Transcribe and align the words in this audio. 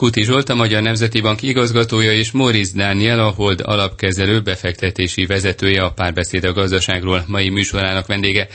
Kuti 0.00 0.22
Zsolt, 0.22 0.48
a 0.48 0.54
Magyar 0.54 0.82
Nemzeti 0.82 1.20
Bank 1.20 1.42
igazgatója 1.42 2.12
és 2.12 2.30
Moriz 2.30 2.72
Dániel, 2.72 3.20
a 3.20 3.30
Hold 3.30 3.60
alapkezelő 3.64 4.40
befektetési 4.40 5.26
vezetője 5.26 5.82
a 5.82 5.92
párbeszéd 5.92 6.44
a 6.44 6.52
gazdaságról 6.52 7.24
mai 7.26 7.48
műsorának 7.48 8.06
vendége. 8.06 8.48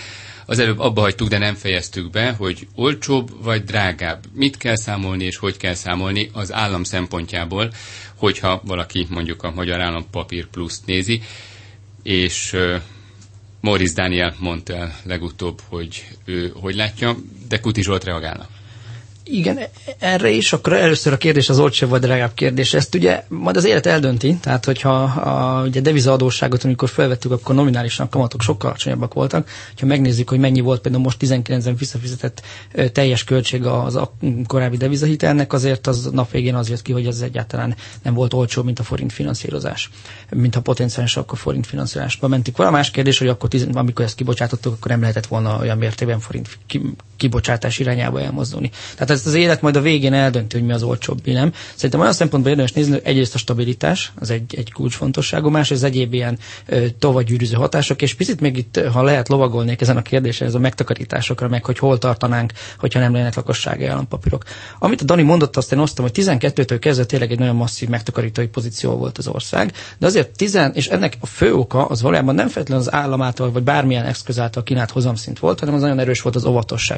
Az 0.45 0.59
előbb 0.59 0.79
abba 0.79 1.01
hagytuk, 1.01 1.27
de 1.27 1.37
nem 1.37 1.55
fejeztük 1.55 2.09
be, 2.09 2.31
hogy 2.31 2.67
olcsóbb 2.75 3.43
vagy 3.43 3.63
drágább. 3.63 4.23
Mit 4.33 4.57
kell 4.57 4.75
számolni 4.75 5.23
és 5.23 5.37
hogy 5.37 5.57
kell 5.57 5.73
számolni 5.73 6.29
az 6.33 6.53
állam 6.53 6.83
szempontjából, 6.83 7.71
hogyha 8.15 8.61
valaki 8.65 9.07
mondjuk 9.09 9.43
a 9.43 9.51
Magyar 9.51 9.81
Állam 9.81 10.05
Papír 10.11 10.47
Pluszt 10.47 10.85
nézi, 10.85 11.21
és 12.03 12.53
uh, 12.53 12.75
Moriz 13.61 13.93
Dániel 13.93 14.35
mondta 14.39 14.75
el 14.75 14.95
legutóbb, 15.03 15.61
hogy 15.67 16.05
ő 16.25 16.53
hogy 16.61 16.75
látja, 16.75 17.15
de 17.47 17.59
Kuti 17.59 17.81
Zsolt 17.81 18.03
reagálna. 18.03 18.47
Igen, 19.27 19.59
erre 19.99 20.29
is, 20.29 20.53
akkor 20.53 20.73
először 20.73 21.13
a 21.13 21.17
kérdés 21.17 21.49
az 21.49 21.59
olcsóbb 21.59 21.89
vagy 21.89 22.01
drágább 22.01 22.33
kérdés. 22.33 22.73
Ezt 22.73 22.95
ugye 22.95 23.23
majd 23.27 23.57
az 23.57 23.65
élet 23.65 23.85
eldönti, 23.85 24.35
tehát 24.41 24.65
hogyha 24.65 25.03
a 25.03 25.63
ugye 25.63 25.81
devizaadósságot, 25.81 26.63
amikor 26.63 26.89
felvettük, 26.89 27.31
akkor 27.31 27.55
nominálisan 27.55 28.09
kamatok 28.09 28.41
sokkal 28.41 28.69
alacsonyabbak 28.69 29.13
voltak. 29.13 29.49
Ha 29.79 29.85
megnézzük, 29.85 30.29
hogy 30.29 30.39
mennyi 30.39 30.59
volt 30.59 30.81
például 30.81 31.03
most 31.03 31.17
19-en 31.21 31.73
visszafizetett 31.77 32.41
teljes 32.91 33.23
költség 33.23 33.65
az 33.65 33.95
a 33.95 34.13
korábbi 34.47 34.77
devizahitelnek, 34.77 35.53
azért 35.53 35.87
az 35.87 36.09
nap 36.11 36.31
végén 36.31 36.55
az 36.55 36.69
jött 36.69 36.81
ki, 36.81 36.91
hogy 36.91 37.07
az 37.07 37.21
egyáltalán 37.21 37.75
nem 38.01 38.13
volt 38.13 38.33
olcsó, 38.33 38.63
mint 38.63 38.79
a 38.79 38.83
forint 38.83 39.13
finanszírozás, 39.13 39.89
mint 40.29 40.55
a 40.55 40.61
potenciális 40.61 41.17
akkor 41.17 41.37
forint 41.37 41.67
finanszírozásba 41.67 42.27
mentük. 42.27 42.57
Valami 42.57 42.75
más 42.75 42.91
kérdés, 42.91 43.17
hogy 43.17 43.27
akkor, 43.27 43.49
amikor 43.73 44.05
ezt 44.05 44.15
kibocsátottuk, 44.15 44.73
akkor 44.73 44.91
nem 44.91 45.01
lehetett 45.01 45.25
volna 45.25 45.57
olyan 45.59 45.77
mértékben 45.77 46.19
forint 46.19 46.57
kibocsátás 47.17 47.79
irányába 47.79 48.21
elmozdulni. 48.21 48.71
Tehát 48.93 49.09
ezt 49.09 49.25
az 49.25 49.33
élet 49.33 49.61
majd 49.61 49.75
a 49.75 49.81
végén 49.81 50.13
eldönti, 50.13 50.57
hogy 50.57 50.65
mi 50.65 50.73
az 50.73 50.83
olcsóbb, 50.83 51.19
mi 51.25 51.31
nem. 51.31 51.53
Szerintem 51.75 51.99
olyan 51.99 52.13
szempontból 52.13 52.49
érdemes 52.51 52.71
nézni, 52.71 52.91
hogy 52.91 53.01
egyrészt 53.03 53.35
a 53.35 53.37
stabilitás, 53.37 54.11
az 54.19 54.29
egy, 54.29 54.55
egy 54.57 54.71
kulcsfontosságú, 54.71 55.49
másrészt 55.49 55.83
az 55.83 55.89
egyéb 55.89 56.13
ilyen 56.13 56.37
tovagyűrűző 56.99 57.55
hatások, 57.55 58.01
és 58.01 58.13
picit 58.13 58.41
még 58.41 58.57
itt, 58.57 58.79
ha 58.91 59.03
lehet 59.03 59.29
lovagolnék 59.29 59.81
ezen 59.81 59.97
a 59.97 60.01
kérdésen, 60.01 60.47
ez 60.47 60.55
a 60.55 60.59
megtakarításokra, 60.59 61.47
meg 61.47 61.65
hogy 61.65 61.79
hol 61.79 61.97
tartanánk, 61.97 62.51
hogyha 62.79 62.99
nem 62.99 63.11
lennének 63.11 63.35
lakossági 63.35 63.85
állampapírok. 63.85 64.43
Amit 64.79 65.01
a 65.01 65.05
Dani 65.05 65.21
mondott, 65.21 65.57
azt 65.57 65.71
én 65.71 65.79
osztom, 65.79 66.05
hogy 66.05 66.23
12-től 66.23 66.77
kezdve 66.79 67.05
tényleg 67.05 67.31
egy 67.31 67.39
nagyon 67.39 67.55
masszív 67.55 67.89
megtakarítói 67.89 68.47
pozíció 68.47 68.91
volt 68.97 69.17
az 69.17 69.27
ország, 69.27 69.73
de 69.97 70.05
azért 70.05 70.37
10, 70.37 70.59
és 70.73 70.87
ennek 70.87 71.17
a 71.19 71.25
fő 71.25 71.53
oka 71.53 71.85
az 71.85 72.01
valójában 72.01 72.35
nem 72.35 72.47
feltétlenül 72.47 72.85
az 72.87 72.93
állam 72.93 73.21
által, 73.21 73.51
vagy 73.51 73.63
bármilyen 73.63 74.05
eszköz 74.05 74.39
által 74.39 74.63
kínált 74.63 74.91
hozamszint 74.91 75.39
volt, 75.39 75.59
hanem 75.59 75.75
az 75.75 75.81
nagyon 75.81 75.99
erős 75.99 76.21
volt 76.21 76.35
az 76.35 76.45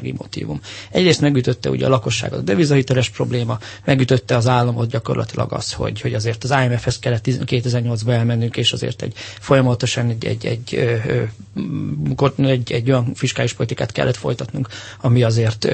óvatossági 0.08 0.14
motivum. 0.18 0.60
Egyrészt 0.92 1.22
megütötte 1.22 1.70
ugye 1.70 1.86
a 1.86 1.90
lakosságot 1.90 2.40
a 2.40 2.42
devizahiteles 2.42 3.10
probléma, 3.10 3.60
megütötte 3.86 4.36
az 4.36 4.48
államot 4.48 4.90
gyakorlatilag 4.90 5.54
az, 5.54 5.74
hogy, 5.74 6.02
hogy 6.02 6.14
azért 6.14 6.44
az 6.44 6.50
IMF-hez 6.64 7.00
kellett 7.00 7.26
2008-ban 7.28 8.12
elmennünk, 8.12 8.58
és 8.58 8.74
azért 8.74 9.02
egy 9.02 9.14
folyamatosan 9.40 10.10
egy, 10.10 10.26
egy, 10.26 10.46
egy, 10.46 10.76
egy, 10.76 12.46
egy, 12.46 12.72
egy 12.72 12.90
olyan 12.90 13.14
fiskális 13.14 13.54
politikát 13.54 13.92
kellett 13.92 14.16
folytatnunk, 14.16 14.68
ami 15.02 15.24
azért 15.24 15.68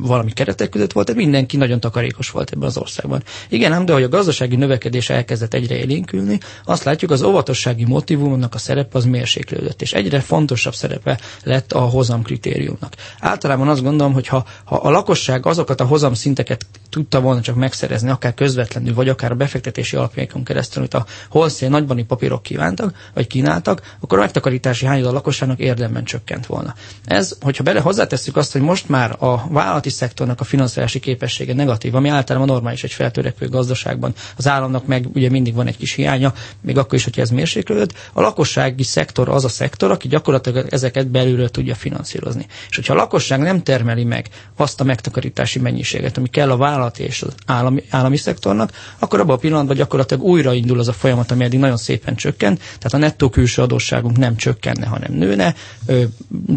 valami 0.00 0.32
keretek 0.32 0.68
között 0.68 0.92
volt, 0.92 1.06
tehát 1.06 1.20
mindenki 1.22 1.56
nagyon 1.56 1.80
takarékos 1.80 2.30
volt 2.30 2.50
ebben 2.50 2.68
az 2.68 2.76
országban. 2.76 3.22
Igen, 3.48 3.72
ám, 3.72 3.84
de 3.84 3.92
hogy 3.92 4.02
a 4.02 4.08
gazdasági 4.08 4.56
növekedés 4.56 5.10
elkezdett 5.10 5.54
egyre 5.54 5.76
élénkülni, 5.76 6.38
azt 6.64 6.84
látjuk, 6.84 7.10
az 7.10 7.22
óvatossági 7.22 7.84
motivumnak 7.84 8.54
a 8.54 8.58
szerepe 8.58 8.98
az 8.98 9.04
mérséklődött, 9.04 9.82
és 9.82 9.92
egyre 9.92 10.20
fontosabb 10.20 10.74
szerepe 10.74 11.18
lett 11.42 11.72
a 11.72 11.80
hozam 11.80 12.22
kritériumnak. 12.22 12.94
Általában 13.36 13.68
azt 13.68 13.82
gondolom, 13.82 14.12
hogy 14.12 14.26
ha, 14.26 14.44
ha 14.64 14.76
a 14.76 14.90
lakosság 14.90 15.46
azokat 15.46 15.80
a 15.80 15.84
hozamszinteket 15.84 16.66
tudta 16.90 17.20
volna 17.20 17.40
csak 17.40 17.54
megszerezni, 17.56 18.10
akár 18.10 18.34
közvetlenül, 18.34 18.94
vagy 18.94 19.08
akár 19.08 19.30
a 19.30 19.34
befektetési 19.34 19.96
alapjaikon 19.96 20.44
keresztül, 20.44 20.78
amit 20.78 20.94
a 20.94 21.06
holszél 21.28 21.68
nagybani 21.68 22.04
papírok 22.04 22.42
kívántak, 22.42 22.94
vagy 23.14 23.26
kínáltak, 23.26 23.96
akkor 24.00 24.18
a 24.18 24.20
megtakarítási 24.20 24.86
hányad 24.86 25.06
a 25.06 25.12
lakosságnak 25.12 25.58
érdemben 25.58 26.04
csökkent 26.04 26.46
volna. 26.46 26.74
Ez, 27.04 27.36
hogyha 27.40 27.62
bele 27.62 27.80
hozzátesszük 27.80 28.36
azt, 28.36 28.52
hogy 28.52 28.60
most 28.60 28.88
már 28.88 29.16
a 29.18 29.48
vállalati 29.48 29.90
szektornak 29.90 30.40
a 30.40 30.44
finanszírozási 30.44 31.00
képessége 31.00 31.54
negatív, 31.54 31.94
ami 31.94 32.08
általában 32.08 32.48
normális 32.48 32.84
egy 32.84 32.92
feltörekvő 32.92 33.48
gazdaságban, 33.48 34.12
az 34.36 34.48
államnak 34.48 34.86
meg 34.86 35.06
ugye 35.14 35.30
mindig 35.30 35.54
van 35.54 35.66
egy 35.66 35.76
kis 35.76 35.92
hiánya, 35.92 36.32
még 36.60 36.78
akkor 36.78 36.94
is, 36.94 37.04
hogyha 37.04 37.20
ez 37.22 37.30
mérséklődött, 37.30 37.92
a 38.12 38.20
lakossági 38.20 38.82
szektor 38.82 39.28
az 39.28 39.44
a 39.44 39.48
szektor, 39.48 39.90
aki 39.90 40.08
gyakorlatilag 40.08 40.66
ezeket 40.70 41.08
belülről 41.08 41.48
tudja 41.48 41.74
finanszírozni. 41.74 42.46
És 42.68 42.76
hogyha 42.76 42.92
a 42.92 42.96
lakosság 42.96 43.24
nem 43.28 43.62
termeli 43.62 44.04
meg 44.04 44.28
azt 44.56 44.80
a 44.80 44.84
megtakarítási 44.84 45.58
mennyiséget, 45.58 46.16
ami 46.16 46.28
kell 46.28 46.50
a 46.50 46.56
vállalati 46.56 47.02
és 47.02 47.22
az 47.22 47.34
állami, 47.46 47.82
állami 47.90 48.16
szektornak, 48.16 48.72
akkor 48.98 49.20
abban 49.20 49.36
a 49.36 49.38
pillanatban 49.38 49.76
gyakorlatilag 49.76 50.22
újraindul 50.24 50.78
az 50.78 50.88
a 50.88 50.92
folyamat, 50.92 51.30
ami 51.30 51.44
eddig 51.44 51.58
nagyon 51.58 51.76
szépen 51.76 52.14
csökkent, 52.14 52.58
tehát 52.58 52.92
a 52.92 52.96
nettó 52.96 53.28
külső 53.28 53.62
adósságunk 53.62 54.16
nem 54.16 54.36
csökkenne, 54.36 54.86
hanem 54.86 55.12
nőne, 55.12 55.54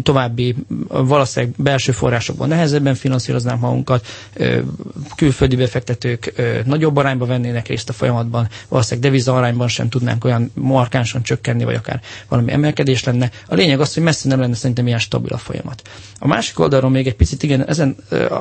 további 0.02 0.54
valószínűleg 0.88 1.54
belső 1.58 1.92
forrásokban 1.92 2.48
nehezebben 2.48 2.94
finanszíroznánk 2.94 3.60
magunkat, 3.60 4.06
külföldi 5.16 5.56
befektetők 5.56 6.32
nagyobb 6.64 6.96
arányba 6.96 7.26
vennének 7.26 7.66
részt 7.68 7.88
a 7.88 7.92
folyamatban, 7.92 8.48
valószínűleg 8.68 9.10
deviza 9.10 9.34
arányban 9.36 9.68
sem 9.68 9.88
tudnánk 9.88 10.24
olyan 10.24 10.50
markánsan 10.54 11.22
csökkenni, 11.22 11.64
vagy 11.64 11.74
akár 11.74 12.00
valami 12.28 12.52
emelkedés 12.52 13.04
lenne. 13.04 13.30
A 13.46 13.54
lényeg 13.54 13.80
az, 13.80 13.94
hogy 13.94 14.02
messze 14.02 14.28
nem 14.28 14.40
lenne 14.40 14.54
szerintem 14.54 14.86
ilyen 14.86 14.98
stabil 14.98 15.32
a 15.32 15.38
folyamat. 15.38 15.82
A 16.18 16.26
másik 16.26 16.58
oldalról 16.60 16.90
még 16.90 17.06
egy 17.06 17.14
picit 17.14 17.42
igen, 17.42 17.66
ezen, 17.68 17.96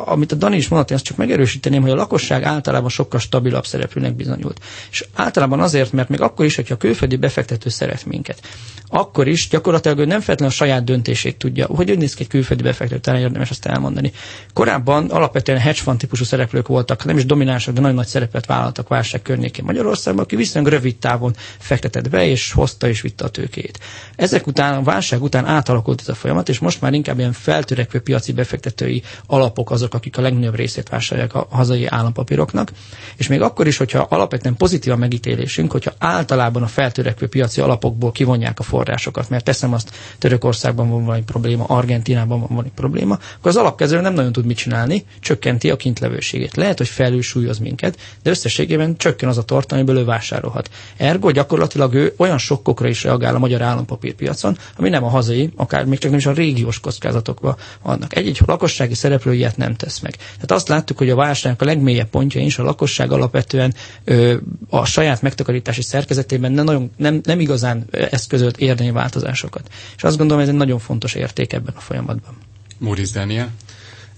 amit 0.05 0.31
a 0.31 0.35
Dani 0.35 0.57
is 0.57 0.67
mondott, 0.67 0.89
én 0.89 0.95
azt 0.95 1.05
csak 1.05 1.17
megerősíteném, 1.17 1.81
hogy 1.81 1.91
a 1.91 1.95
lakosság 1.95 2.43
általában 2.43 2.89
sokkal 2.89 3.19
stabilabb 3.19 3.65
szereplőnek 3.65 4.15
bizonyult. 4.15 4.59
És 4.91 5.05
általában 5.13 5.59
azért, 5.59 5.91
mert 5.91 6.09
még 6.09 6.21
akkor 6.21 6.45
is, 6.45 6.55
hogyha 6.55 6.73
a 6.73 6.77
külföldi 6.77 7.15
befektető 7.15 7.69
szeret 7.69 8.05
minket, 8.05 8.41
akkor 8.89 9.27
is 9.27 9.47
gyakorlatilag 9.49 9.97
ő 9.99 10.05
nem 10.05 10.19
feltétlenül 10.19 10.53
a 10.53 10.57
saját 10.57 10.83
döntését 10.83 11.37
tudja. 11.37 11.65
Hogy 11.65 11.91
úgy 11.91 11.97
néz 11.97 12.13
ki 12.13 12.21
egy 12.21 12.27
külföldi 12.27 12.63
befektető, 12.63 13.01
talán 13.01 13.21
érdemes 13.21 13.49
azt 13.49 13.65
elmondani. 13.65 14.11
Korábban 14.53 15.09
alapvetően 15.09 15.59
hedge 15.59 15.81
fund 15.81 15.97
típusú 15.97 16.23
szereplők 16.23 16.67
voltak, 16.67 17.05
nem 17.05 17.17
is 17.17 17.25
dominánsak, 17.25 17.73
de 17.73 17.81
nagyon 17.81 17.95
nagy 17.95 18.07
szerepet 18.07 18.45
vállaltak 18.45 18.87
válság 18.87 19.21
környékén 19.21 19.65
Magyarországban, 19.65 20.23
aki 20.23 20.35
viszonylag 20.35 20.71
rövid 20.71 20.97
távon 20.97 21.35
fektetett 21.57 22.09
be, 22.09 22.25
és 22.25 22.51
hozta 22.51 22.87
és 22.87 23.01
vitte 23.01 23.23
a 23.25 23.29
tőkét. 23.29 23.79
Ezek 24.15 24.47
után, 24.47 24.73
a 24.73 24.83
válság 24.83 25.21
után 25.21 25.45
átalakult 25.45 26.01
ez 26.01 26.09
a 26.09 26.15
folyamat, 26.15 26.49
és 26.49 26.59
most 26.59 26.81
már 26.81 26.93
inkább 26.93 27.19
ilyen 27.19 27.33
feltörekvő 27.33 27.99
piaci 28.09 28.31
befektetői 28.33 29.03
alapok 29.25 29.71
azok, 29.71 29.93
akik 29.93 30.17
a 30.17 30.21
legnagyobb 30.21 30.55
részét 30.55 30.89
vásárolják 30.89 31.33
a 31.35 31.47
hazai 31.49 31.85
állampapíroknak. 31.87 32.71
És 33.15 33.27
még 33.27 33.41
akkor 33.41 33.67
is, 33.67 33.77
hogyha 33.77 34.07
alapvetően 34.09 34.55
pozitív 34.57 34.93
a 34.93 34.95
megítélésünk, 34.95 35.71
hogyha 35.71 35.93
általában 35.97 36.63
a 36.63 36.67
feltörekvő 36.67 37.27
piaci 37.27 37.61
alapokból 37.61 38.11
kivonják 38.11 38.59
a 38.59 38.63
forrásokat, 38.63 39.29
mert 39.29 39.43
teszem 39.43 39.73
azt, 39.73 39.91
Törökországban 40.17 40.89
van 40.89 41.05
valami 41.05 41.23
probléma, 41.23 41.63
Argentinában 41.63 42.39
van 42.39 42.47
valami 42.49 42.71
probléma, 42.75 43.13
akkor 43.13 43.51
az 43.51 43.55
alapkezelő 43.55 44.01
nem 44.01 44.13
nagyon 44.13 44.31
tud 44.31 44.45
mit 44.45 44.57
csinálni, 44.57 45.05
csökkenti 45.19 45.69
a 45.69 45.75
kintlevőségét. 45.75 46.55
Lehet, 46.55 46.77
hogy 46.77 46.87
felülsúlyoz 46.87 47.57
minket, 47.57 47.97
de 48.23 48.29
összességében 48.29 48.97
csökken 48.97 49.29
az 49.29 49.37
a 49.37 49.43
tartalom, 49.43 49.83
amiből 49.83 50.01
ő 50.01 50.05
vásárolhat. 50.05 50.69
Ergo 50.97 51.31
gyakorlatilag 51.31 51.93
ő 51.93 52.13
olyan 52.17 52.37
sokkokra 52.37 52.87
is 52.87 53.03
reagál 53.03 53.35
a 53.35 53.39
magyar 53.39 53.61
állampapírpiacon, 53.61 54.57
ami 54.77 54.89
nem 54.89 55.03
a 55.03 55.09
hazai, 55.09 55.49
akár 55.55 55.85
még 55.85 55.99
csak 55.99 56.09
nem 56.09 56.19
is 56.19 56.25
a 56.25 56.31
régiós 56.31 56.79
kockázatokban 56.79 57.55
vannak. 57.99 58.15
Egy-egy 58.15 58.39
lakossági 58.45 58.93
szereplő 58.93 59.33
ilyet 59.33 59.57
nem 59.57 59.75
tesz 59.75 59.99
meg. 59.99 60.15
Tehát 60.15 60.51
azt 60.51 60.67
láttuk, 60.67 60.97
hogy 60.97 61.09
a 61.09 61.15
válságnak 61.15 61.61
a 61.61 61.65
legmélyebb 61.65 62.07
pontja 62.09 62.41
is 62.41 62.57
a 62.57 62.63
lakosság 62.63 63.11
alapvetően 63.11 63.73
ö, 64.03 64.35
a 64.69 64.85
saját 64.85 65.21
megtakarítási 65.21 65.81
szerkezetében 65.81 66.51
nem, 66.51 66.65
nagyon, 66.65 66.91
nem, 66.97 67.19
nem 67.23 67.39
igazán 67.39 67.85
eszközölt 67.91 68.57
érdemi 68.57 68.91
változásokat. 68.91 69.69
És 69.95 70.03
azt 70.03 70.17
gondolom, 70.17 70.43
ez 70.43 70.49
egy 70.49 70.55
nagyon 70.55 70.79
fontos 70.79 71.13
érték 71.13 71.53
ebben 71.53 71.73
a 71.77 71.79
folyamatban. 71.79 72.37
Moriz 72.77 73.11
Daniel. 73.11 73.49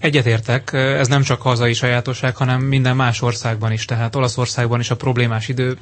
Egyetértek, 0.02 0.72
ez 0.72 1.08
nem 1.08 1.22
csak 1.22 1.42
hazai 1.42 1.72
sajátosság, 1.72 2.36
hanem 2.36 2.60
minden 2.60 2.96
más 2.96 3.22
országban 3.22 3.72
is. 3.72 3.84
Tehát 3.84 4.16
Olaszországban 4.16 4.80
is 4.80 4.90
a 4.90 4.96
problémás 4.96 5.48
idő, 5.48 5.76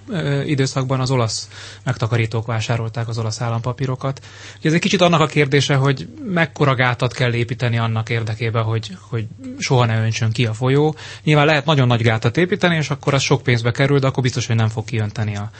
időszakban 0.46 1.00
az 1.00 1.10
olasz 1.10 1.48
megtakarítók 1.84 2.46
vásárolták 2.46 3.08
az 3.08 3.18
olasz 3.18 3.40
állampapírokat. 3.40 4.20
Ugye 4.58 4.68
ez 4.68 4.74
egy 4.74 4.80
kicsit 4.80 5.00
annak 5.00 5.20
a 5.20 5.26
kérdése, 5.26 5.74
hogy 5.74 6.08
mekkora 6.24 6.74
gátat 6.74 7.12
kell 7.12 7.32
építeni 7.32 7.78
annak 7.78 8.08
érdekében, 8.08 8.62
hogy, 8.62 8.96
hogy 9.00 9.26
soha 9.58 9.84
ne 9.84 10.02
öntsön 10.02 10.32
ki 10.32 10.46
a 10.46 10.54
folyó. 10.54 10.94
Nyilván 11.24 11.46
lehet 11.46 11.64
nagyon 11.64 11.86
nagy 11.86 12.02
gátat 12.02 12.36
építeni, 12.36 12.76
és 12.76 12.90
akkor 12.90 13.14
az 13.14 13.22
sok 13.22 13.42
pénzbe 13.42 13.70
kerül, 13.70 13.98
de 13.98 14.06
akkor 14.06 14.22
biztos, 14.22 14.46
hogy 14.46 14.56
nem 14.56 14.68
fog 14.68 14.84
kiönteni 14.84 15.36
a, 15.36 15.50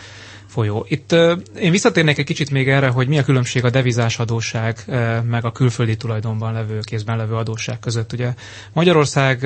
folyó. 0.51 0.87
Itt 0.89 1.13
én 1.61 1.71
visszatérnék 1.71 2.19
egy 2.19 2.25
kicsit 2.25 2.51
még 2.51 2.69
erre, 2.69 2.89
hogy 2.89 3.09
mi 3.09 3.19
a 3.19 3.25
különbség 3.25 3.65
a 3.65 3.71
devizás 3.71 4.19
adósság 4.19 4.79
uh, 4.87 5.23
meg 5.25 5.45
a 5.45 5.53
külföldi 5.53 5.97
tulajdonban 5.97 6.53
levő, 6.53 6.79
kézben 6.83 7.17
levő 7.17 7.35
adósság 7.35 7.79
között. 7.79 8.13
Ugye 8.13 8.35
Magyarország 8.73 9.45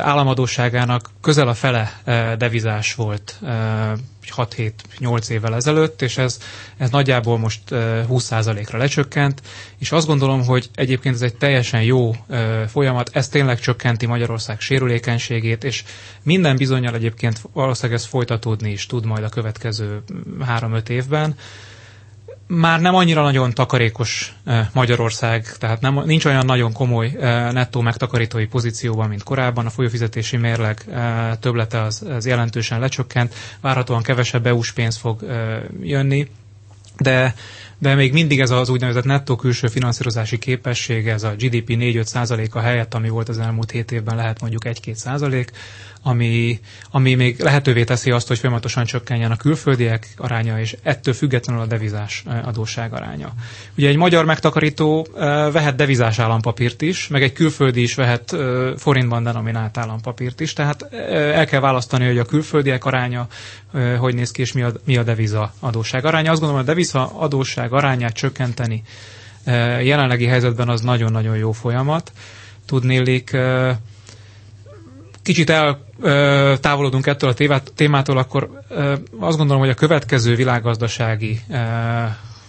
államadóságának 0.00 1.10
közel 1.20 1.48
a 1.48 1.54
fele 1.54 2.00
devizás 2.38 2.94
volt 2.94 3.40
6-7-8 4.36 5.28
évvel 5.28 5.54
ezelőtt, 5.54 6.02
és 6.02 6.18
ez, 6.18 6.38
ez 6.76 6.90
nagyjából 6.90 7.38
most 7.38 7.60
20%-ra 7.70 8.78
lecsökkent, 8.78 9.42
és 9.78 9.92
azt 9.92 10.06
gondolom, 10.06 10.44
hogy 10.44 10.68
egyébként 10.74 11.14
ez 11.14 11.22
egy 11.22 11.36
teljesen 11.36 11.82
jó 11.82 12.14
folyamat, 12.66 13.10
ez 13.12 13.28
tényleg 13.28 13.60
csökkenti 13.60 14.06
Magyarország 14.06 14.60
sérülékenységét, 14.60 15.64
és 15.64 15.84
minden 16.22 16.56
bizonyal 16.56 16.94
egyébként 16.94 17.40
valószínűleg 17.52 17.98
ez 18.00 18.06
folytatódni 18.06 18.70
is 18.70 18.86
tud 18.86 19.04
majd 19.04 19.24
a 19.24 19.28
következő 19.28 20.02
3-5 20.40 20.88
évben 20.88 21.34
már 22.48 22.80
nem 22.80 22.94
annyira 22.94 23.22
nagyon 23.22 23.52
takarékos 23.54 24.34
Magyarország, 24.72 25.56
tehát 25.58 25.80
nem, 25.80 26.02
nincs 26.04 26.24
olyan 26.24 26.46
nagyon 26.46 26.72
komoly 26.72 27.08
nettó 27.52 27.80
megtakarítói 27.80 28.46
pozícióban, 28.46 29.08
mint 29.08 29.22
korábban. 29.22 29.66
A 29.66 29.70
folyófizetési 29.70 30.36
mérleg 30.36 30.84
töblete 31.40 31.82
az, 31.82 32.02
az 32.10 32.26
jelentősen 32.26 32.80
lecsökkent, 32.80 33.34
várhatóan 33.60 34.02
kevesebb 34.02 34.46
EU-s 34.46 34.72
pénz 34.72 34.96
fog 34.96 35.22
jönni, 35.82 36.28
de 36.98 37.34
de 37.78 37.94
még 37.94 38.12
mindig 38.12 38.40
ez 38.40 38.50
az 38.50 38.68
úgynevezett 38.68 39.04
nettó 39.04 39.36
külső 39.36 39.66
finanszírozási 39.68 40.38
képesség, 40.38 41.08
ez 41.08 41.22
a 41.22 41.30
GDP 41.38 41.68
4-5 41.68 42.02
százaléka 42.02 42.60
helyett, 42.60 42.94
ami 42.94 43.08
volt 43.08 43.28
az 43.28 43.38
elmúlt 43.38 43.70
7 43.70 43.92
évben, 43.92 44.16
lehet 44.16 44.40
mondjuk 44.40 44.62
1-2 44.64 44.94
százalék, 44.94 45.50
ami, 46.02 46.60
ami 46.90 47.14
még 47.14 47.40
lehetővé 47.40 47.84
teszi 47.84 48.10
azt, 48.10 48.28
hogy 48.28 48.38
folyamatosan 48.38 48.84
csökkenjen 48.84 49.30
a 49.30 49.36
külföldiek 49.36 50.08
aránya, 50.16 50.60
és 50.60 50.76
ettől 50.82 51.14
függetlenül 51.14 51.62
a 51.62 51.66
devizás 51.66 52.24
adósság 52.44 52.92
aránya. 52.92 53.32
Ugye 53.76 53.88
egy 53.88 53.96
magyar 53.96 54.24
megtakarító 54.24 55.06
vehet 55.52 55.74
devizás 55.76 56.18
állampapírt 56.18 56.82
is, 56.82 57.08
meg 57.08 57.22
egy 57.22 57.32
külföldi 57.32 57.82
is 57.82 57.94
vehet 57.94 58.36
forintban 58.76 59.22
denominált 59.22 59.78
állampapírt 59.78 60.40
is, 60.40 60.52
tehát 60.52 60.82
el 61.08 61.46
kell 61.46 61.60
választani, 61.60 62.06
hogy 62.06 62.18
a 62.18 62.24
külföldiek 62.24 62.84
aránya 62.84 63.26
hogy 63.98 64.14
néz 64.14 64.30
ki, 64.30 64.40
és 64.40 64.52
mi 64.52 64.62
a, 64.62 64.72
mi 64.84 64.96
a 64.96 65.02
deviza 65.02 65.52
adósság 65.60 66.04
aránya. 66.04 66.30
Azt 66.30 66.40
gondolom, 66.40 66.62
a 66.64 66.66
deviza 66.66 67.12
adósság 67.68 67.72
arányát 67.72 68.12
csökkenteni 68.12 68.82
jelenlegi 69.82 70.26
helyzetben 70.26 70.68
az 70.68 70.80
nagyon-nagyon 70.80 71.36
jó 71.36 71.52
folyamat. 71.52 72.12
Tudnélik, 72.66 73.36
kicsit 75.22 75.50
eltávolodunk 75.50 77.06
ettől 77.06 77.30
a 77.30 77.60
témától, 77.74 78.18
akkor 78.18 78.62
azt 79.18 79.36
gondolom, 79.36 79.58
hogy 79.62 79.70
a 79.70 79.74
következő 79.74 80.34
világgazdasági 80.34 81.40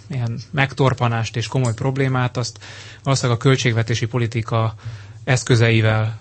ilyen 0.10 0.40
megtorpanást 0.52 1.36
és 1.36 1.48
komoly 1.48 1.74
problémát, 1.74 2.38
azt 2.38 2.60
valószínűleg 3.04 3.38
a 3.40 3.42
költségvetési 3.44 4.06
politika 4.06 4.74
eszközeivel 5.24 6.20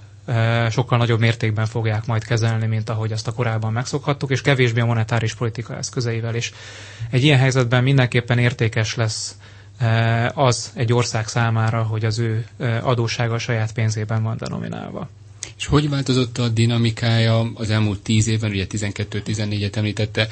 sokkal 0.71 0.99
nagyobb 0.99 1.21
mértékben 1.21 1.67
fogják 1.67 2.07
majd 2.07 2.25
kezelni, 2.25 2.67
mint 2.67 2.89
ahogy 2.91 3.13
azt 3.13 3.27
a 3.29 3.33
korábban 3.33 3.73
megszokhattuk, 3.73 4.31
és 4.31 4.41
kevésbé 4.41 4.81
a 4.81 4.85
monetáris 4.87 5.35
politika 5.35 5.77
eszközeivel 5.77 6.35
is. 6.35 6.53
Egy 7.11 7.25
ilyen 7.25 7.39
helyzetben 7.39 7.83
mindenképpen 7.83 8.39
értékes 8.39 8.95
lesz 8.95 9.37
az 10.35 10.71
egy 10.75 10.93
ország 10.93 11.29
számára, 11.29 11.83
hogy 11.83 12.05
az 12.05 12.19
ő 12.19 12.47
adóssága 12.83 13.35
a 13.35 13.39
saját 13.39 13.73
pénzében 13.73 14.23
van 14.23 14.37
denominálva. 14.37 15.09
És 15.57 15.67
hogy 15.67 15.89
változott 15.89 16.39
a 16.39 16.49
dinamikája 16.49 17.51
az 17.55 17.71
elmúlt 17.71 18.03
tíz 18.03 18.29
évben, 18.29 18.51
ugye 18.51 18.67
12-14-et 18.71 19.77
említette, 19.77 20.29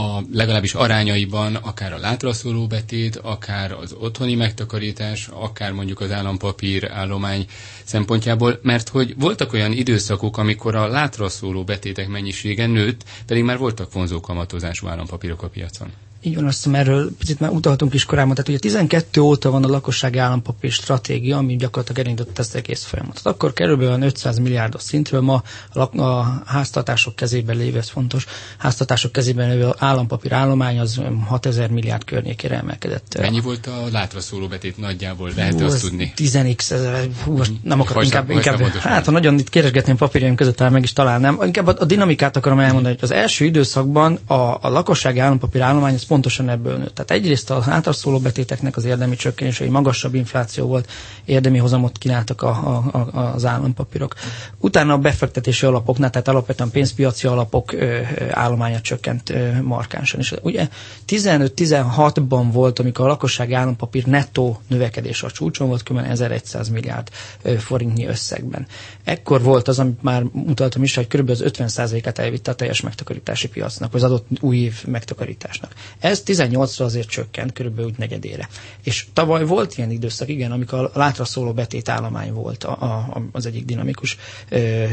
a 0.00 0.22
legalábbis 0.32 0.74
arányaiban 0.74 1.54
akár 1.54 1.92
a 1.92 1.98
látraszóló 1.98 2.66
betét, 2.66 3.16
akár 3.16 3.72
az 3.72 3.92
otthoni 4.00 4.34
megtakarítás, 4.34 5.28
akár 5.32 5.72
mondjuk 5.72 6.00
az 6.00 6.10
állampapír 6.10 6.90
állomány 6.90 7.46
szempontjából, 7.84 8.58
mert 8.62 8.88
hogy 8.88 9.14
voltak 9.18 9.52
olyan 9.52 9.72
időszakok, 9.72 10.36
amikor 10.36 10.74
a 10.74 10.86
látraszóló 10.88 11.64
betétek 11.64 12.08
mennyisége 12.08 12.66
nőtt, 12.66 13.04
pedig 13.26 13.42
már 13.44 13.58
voltak 13.58 13.92
vonzó 13.92 14.20
kamatozású 14.20 14.86
állampapírok 14.86 15.42
a 15.42 15.48
piacon. 15.48 15.92
Így 16.22 16.34
van, 16.34 16.46
azt 16.46 16.56
hiszem 16.56 16.74
erről 16.74 17.10
picit 17.18 17.40
már 17.40 17.50
utaltunk 17.50 17.94
is 17.94 18.04
korábban. 18.04 18.34
Tehát 18.34 18.48
ugye 18.48 18.58
12 18.58 19.20
óta 19.20 19.50
van 19.50 19.64
a 19.64 19.68
lakossági 19.68 20.18
állampapír 20.18 20.70
stratégia, 20.70 21.36
ami 21.36 21.56
gyakorlatilag 21.56 22.04
elindított 22.04 22.38
ezt 22.38 22.54
egész 22.54 22.84
folyamatot. 22.84 23.26
Akkor 23.26 23.52
körülbelül 23.52 24.02
500 24.02 24.38
milliárdos 24.38 24.82
szintről 24.82 25.20
ma 25.20 25.42
a, 25.72 26.00
a 26.00 26.42
háztatások 26.46 27.16
kezében 27.16 27.56
lévő, 27.56 27.78
ez 27.78 27.88
fontos, 27.88 28.26
háztatások 28.58 29.12
kezében 29.12 29.48
lévő 29.50 29.70
állampapír 29.78 30.32
állomány 30.32 30.78
az 30.78 31.00
6000 31.26 31.70
milliárd 31.70 32.04
környékére 32.04 32.56
emelkedett. 32.56 33.16
Mennyi 33.20 33.40
volt 33.40 33.66
a 33.66 33.88
látra 33.92 34.20
szóló 34.20 34.46
betét 34.46 34.76
nagyjából, 34.78 35.30
lehet 35.36 35.60
azt 35.60 35.80
tudni? 35.80 36.12
10x, 36.16 36.74
hú, 37.24 37.36
most 37.36 37.52
nem 37.62 37.80
akarok 37.80 38.04
inkább, 38.04 38.30
inkább 38.30 38.60
hát 38.62 39.04
ha 39.04 39.10
nagyon 39.10 39.38
itt 39.38 39.48
keresgetném 39.48 39.96
papírjaim 39.96 40.34
között, 40.34 40.56
talán 40.56 40.72
meg 40.72 40.82
is 40.82 40.92
találnám. 40.92 41.38
Inkább 41.44 41.66
a, 41.66 41.74
a 41.78 41.84
dinamikát 41.84 42.36
akarom 42.36 42.58
elmondani, 42.58 42.94
hogy 42.94 43.02
az 43.10 43.10
első 43.10 43.44
időszakban 43.44 44.18
a, 44.26 44.34
a 44.34 44.68
lakossági 44.68 45.18
állampapír 45.18 45.60
állomány 45.60 45.94
az 45.94 46.08
pontosan 46.10 46.48
ebből 46.48 46.76
nőtt. 46.76 46.94
Tehát 46.94 47.10
egyrészt 47.10 47.50
az 47.50 47.68
általszóló 47.68 48.18
betéteknek 48.18 48.76
az 48.76 48.84
érdemi 48.84 49.16
csökkenése, 49.16 49.62
hogy 49.64 49.72
magasabb 49.72 50.14
infláció 50.14 50.66
volt, 50.66 50.90
érdemi 51.24 51.58
hozamot 51.58 51.98
kínáltak 51.98 52.42
a, 52.42 52.48
a, 52.48 52.98
a, 52.98 53.32
az 53.34 53.44
állampapírok. 53.44 54.14
Utána 54.58 54.92
a 54.92 54.98
befektetési 54.98 55.66
alapoknál, 55.66 56.10
tehát 56.10 56.28
alapvetően 56.28 56.70
pénzpiaci 56.70 57.26
alapok 57.26 57.72
ö, 57.72 58.00
állománya 58.30 58.80
csökkent 58.80 59.30
ö, 59.30 59.62
markánsan. 59.62 60.20
És 60.20 60.34
ugye 60.42 60.68
15-16-ban 61.08 62.48
volt, 62.52 62.78
amikor 62.78 63.04
a 63.04 63.08
lakossági 63.08 63.54
állampapír 63.54 64.04
nettó 64.04 64.60
növekedés 64.66 65.22
a 65.22 65.30
csúcson 65.30 65.68
volt, 65.68 65.82
kb. 65.82 65.98
1100 65.98 66.68
milliárd 66.68 67.08
ö, 67.42 67.54
forintnyi 67.54 68.06
összegben. 68.06 68.66
Ekkor 69.04 69.42
volt 69.42 69.68
az, 69.68 69.78
amit 69.78 70.02
már 70.02 70.22
mutattam 70.32 70.82
is, 70.82 70.94
hogy 70.94 71.06
kb. 71.06 71.30
az 71.30 71.42
50%-át 71.46 72.18
elvitte 72.18 72.50
a 72.50 72.54
teljes 72.54 72.80
megtakarítási 72.80 73.48
piacnak, 73.48 73.94
az 73.94 74.02
adott 74.02 74.26
új 74.40 74.56
év 74.56 74.84
megtakarításnak. 74.86 75.72
Ez 76.00 76.22
18-ra 76.26 76.82
azért 76.82 77.08
csökkent, 77.08 77.52
körülbelül 77.52 77.90
úgy 77.90 77.98
negyedére. 77.98 78.48
És 78.82 79.06
tavaly 79.12 79.44
volt 79.44 79.78
ilyen 79.78 79.90
időszak, 79.90 80.28
igen, 80.28 80.52
amikor 80.52 80.78
a 80.78 80.98
látra 80.98 81.24
szóló 81.24 81.52
betét 81.52 81.88
állomány 81.88 82.32
volt 82.32 82.64
a, 82.64 82.70
a, 82.70 83.22
az 83.32 83.46
egyik 83.46 83.64
dinamikus 83.64 84.16
ö, 84.48 84.84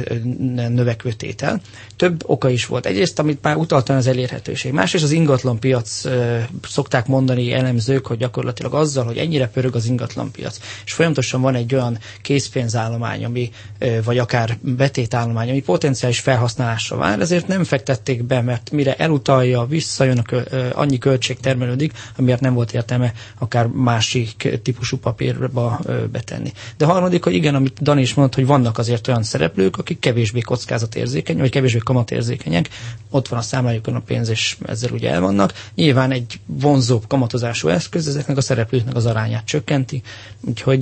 növekvő 0.69 1.11
tétel. 1.11 1.61
Több 1.95 2.23
oka 2.25 2.49
is 2.49 2.65
volt. 2.65 2.85
Egyrészt, 2.85 3.19
amit 3.19 3.41
már 3.41 3.55
utaltam, 3.55 3.95
az 3.95 4.07
elérhetőség. 4.07 4.71
Másrészt 4.71 5.03
az 5.03 5.11
ingatlan 5.11 5.59
piac 5.59 6.05
ö, 6.05 6.39
szokták 6.63 7.07
mondani 7.07 7.53
elemzők, 7.53 8.07
hogy 8.07 8.17
gyakorlatilag 8.17 8.73
azzal, 8.73 9.05
hogy 9.05 9.17
ennyire 9.17 9.47
pörög 9.47 9.75
az 9.75 9.85
ingatlan 9.85 10.31
piac, 10.31 10.59
és 10.85 10.93
folyamatosan 10.93 11.41
van 11.41 11.55
egy 11.55 11.73
olyan 11.73 11.97
készpénzállomány, 12.21 13.25
ami, 13.25 13.49
ö, 13.79 14.03
vagy 14.03 14.17
akár 14.17 14.57
betétállomány, 14.61 15.49
ami 15.49 15.61
potenciális 15.61 16.19
felhasználásra 16.19 16.97
vár, 16.97 17.19
ezért 17.19 17.47
nem 17.47 17.63
fektették 17.63 18.23
be, 18.23 18.41
mert 18.41 18.71
mire 18.71 18.95
elutalja, 18.95 19.65
visszajön 19.65 20.17
a 20.17 20.35
ö, 20.49 20.67
annyi 20.73 20.96
annyi 20.97 21.09
költség 21.09 21.39
termelődik, 21.39 21.93
amiért 22.17 22.41
nem 22.41 22.53
volt 22.53 22.73
értelme 22.73 23.13
akár 23.37 23.65
másik 23.67 24.59
típusú 24.63 24.97
papírba 24.97 25.79
betenni. 26.11 26.51
De 26.77 26.85
harmadik, 26.85 27.23
hogy 27.23 27.33
igen, 27.33 27.55
amit 27.55 27.81
Dani 27.81 28.01
is 28.01 28.13
mondott, 28.13 28.35
hogy 28.35 28.45
vannak 28.45 28.77
azért 28.77 29.07
olyan 29.07 29.23
szereplők, 29.23 29.77
akik 29.77 29.99
kevésbé 29.99 30.39
kockázatérzékeny, 30.39 31.37
vagy 31.37 31.49
kevésbé 31.49 31.77
kamatérzékenyek, 31.77 32.69
ott 33.09 33.27
van 33.27 33.39
a 33.39 33.41
számlájukon 33.41 33.95
a 33.95 33.99
pénz, 33.99 34.29
és 34.29 34.57
ezzel 34.65 34.91
ugye 34.91 35.11
el 35.11 35.21
vannak. 35.21 35.53
Nyilván 35.75 36.11
egy 36.11 36.39
vonzóbb 36.45 37.07
kamatozású 37.07 37.67
eszköz 37.67 38.07
ezeknek 38.07 38.37
a 38.37 38.41
szereplőknek 38.41 38.95
az 38.95 39.05
arányát 39.05 39.45
csökkenti, 39.45 40.01
úgyhogy 40.41 40.81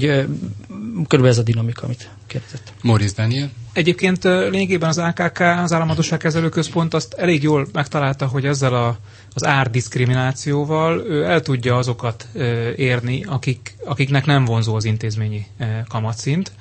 körülbelül 1.08 1.28
ez 1.28 1.38
a 1.38 1.44
dinamika, 1.44 1.86
amit 1.86 2.10
kérdezett. 2.28 2.74
Moritz 2.82 3.14
Daniel? 3.14 3.50
Egyébként 3.74 4.24
lényegében 4.24 4.90
az 4.90 4.98
AKK, 4.98 5.40
az 5.40 5.74
Államadóság 5.74 6.20
Központ 6.50 6.94
azt 6.94 7.14
elég 7.14 7.44
jól 7.44 7.68
megtalálta, 7.74 8.26
hogy 8.28 8.46
ezzel 8.46 8.74
a, 8.74 8.98
az 9.34 9.46
árdiszkriminációval 9.46 11.00
ő 11.08 11.24
el 11.24 11.42
tudja 11.42 11.76
azokat 11.78 12.28
érni, 12.76 13.24
akik, 13.24 13.76
akiknek 13.86 14.26
nem 14.26 14.46
vonzó 14.46 14.76
az 14.76 14.86
intézményi 14.86 15.46
kamatszint, 15.88 16.52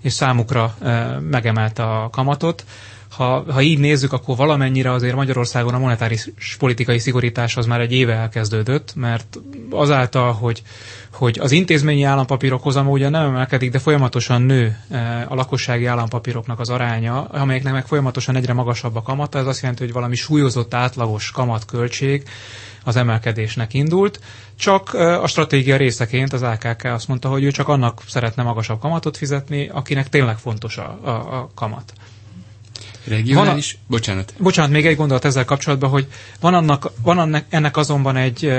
és 0.00 0.12
számukra 0.12 0.76
megemelte 1.30 1.82
a 1.82 2.10
kamatot 2.10 2.64
ha, 3.16 3.44
ha 3.52 3.62
így 3.62 3.78
nézzük, 3.78 4.12
akkor 4.12 4.36
valamennyire 4.36 4.92
azért 4.92 5.14
Magyarországon 5.14 5.74
a 5.74 5.78
monetáris 5.78 6.30
politikai 6.58 6.98
szigorítás 6.98 7.56
az 7.56 7.66
már 7.66 7.80
egy 7.80 7.92
éve 7.92 8.12
elkezdődött, 8.12 8.94
mert 8.94 9.38
azáltal, 9.70 10.32
hogy, 10.32 10.62
hogy 11.12 11.38
az 11.38 11.52
intézményi 11.52 12.02
állampapírok 12.02 12.62
hozama 12.62 12.90
ugye 12.90 13.08
nem 13.08 13.24
emelkedik, 13.24 13.70
de 13.70 13.78
folyamatosan 13.78 14.42
nő 14.42 14.76
eh, 14.90 15.32
a 15.32 15.34
lakossági 15.34 15.86
állampapíroknak 15.86 16.60
az 16.60 16.70
aránya, 16.70 17.24
amelyeknek 17.24 17.72
meg 17.72 17.86
folyamatosan 17.86 18.36
egyre 18.36 18.52
magasabb 18.52 18.96
a 18.96 19.02
kamata, 19.02 19.38
ez 19.38 19.46
azt 19.46 19.60
jelenti, 19.60 19.82
hogy 19.84 19.92
valami 19.92 20.14
súlyozott 20.16 20.74
átlagos 20.74 21.30
kamatköltség 21.30 22.22
az 22.84 22.96
emelkedésnek 22.96 23.74
indult, 23.74 24.20
csak 24.58 24.90
eh, 24.94 25.22
a 25.22 25.26
stratégia 25.26 25.76
részeként 25.76 26.32
az 26.32 26.42
AKK 26.42 26.84
azt 26.84 27.08
mondta, 27.08 27.28
hogy 27.28 27.44
ő 27.44 27.50
csak 27.50 27.68
annak 27.68 28.02
szeretne 28.06 28.42
magasabb 28.42 28.80
kamatot 28.80 29.16
fizetni, 29.16 29.68
akinek 29.68 30.08
tényleg 30.08 30.38
fontos 30.38 30.78
a, 30.78 30.98
a, 31.02 31.10
a 31.10 31.50
kamat. 31.54 31.92
Regionális? 33.04 33.72
Van 33.72 33.82
a, 33.82 33.90
bocsánat. 33.90 34.34
Bocsánat, 34.38 34.70
még 34.70 34.86
egy 34.86 34.96
gondolat 34.96 35.24
ezzel 35.24 35.44
kapcsolatban, 35.44 35.90
hogy 35.90 36.06
van, 36.40 36.54
annak, 36.54 36.90
van 37.02 37.18
annak, 37.18 37.44
ennek 37.48 37.76
azonban 37.76 38.16
egy, 38.16 38.52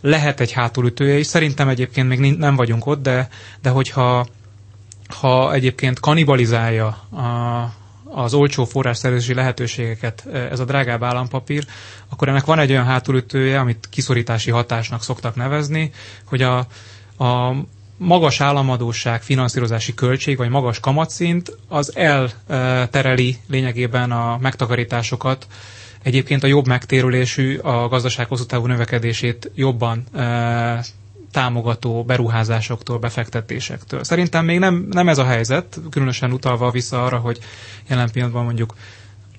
lehet 0.00 0.40
egy 0.40 0.52
hátulütője 0.52 1.18
is. 1.18 1.26
Szerintem 1.26 1.68
egyébként 1.68 2.08
még 2.08 2.36
nem 2.36 2.56
vagyunk 2.56 2.86
ott, 2.86 3.02
de, 3.02 3.28
de 3.62 3.70
hogyha 3.70 4.26
ha 5.08 5.52
egyébként 5.52 6.00
kanibalizálja 6.00 6.86
a, 6.86 7.72
az 8.04 8.34
olcsó 8.34 8.64
forrásszerzési 8.64 9.34
lehetőségeket 9.34 10.26
ez 10.26 10.60
a 10.60 10.64
drágább 10.64 11.02
állampapír, 11.02 11.66
akkor 12.08 12.28
ennek 12.28 12.44
van 12.44 12.58
egy 12.58 12.70
olyan 12.70 12.84
hátulütője, 12.84 13.58
amit 13.58 13.88
kiszorítási 13.90 14.50
hatásnak 14.50 15.02
szoktak 15.02 15.34
nevezni, 15.34 15.90
hogy 16.24 16.42
a, 16.42 16.58
a 17.24 17.54
magas 18.02 18.40
államadóság 18.40 19.22
finanszírozási 19.22 19.94
költség, 19.94 20.36
vagy 20.36 20.48
magas 20.48 20.80
kamatszint, 20.80 21.56
az 21.68 21.96
eltereli 21.96 23.36
lényegében 23.48 24.12
a 24.12 24.38
megtakarításokat, 24.40 25.46
egyébként 26.02 26.42
a 26.42 26.46
jobb 26.46 26.66
megtérülésű, 26.66 27.56
a 27.58 27.88
gazdaság 27.88 28.26
hosszú 28.28 28.44
távú 28.44 28.66
növekedését 28.66 29.50
jobban 29.54 30.04
e, 30.14 30.84
támogató 31.32 32.04
beruházásoktól, 32.04 32.98
befektetésektől. 32.98 34.04
Szerintem 34.04 34.44
még 34.44 34.58
nem, 34.58 34.86
nem 34.90 35.08
ez 35.08 35.18
a 35.18 35.24
helyzet, 35.24 35.80
különösen 35.90 36.32
utalva 36.32 36.70
vissza 36.70 37.04
arra, 37.04 37.18
hogy 37.18 37.38
jelen 37.88 38.10
pillanatban 38.12 38.44
mondjuk 38.44 38.74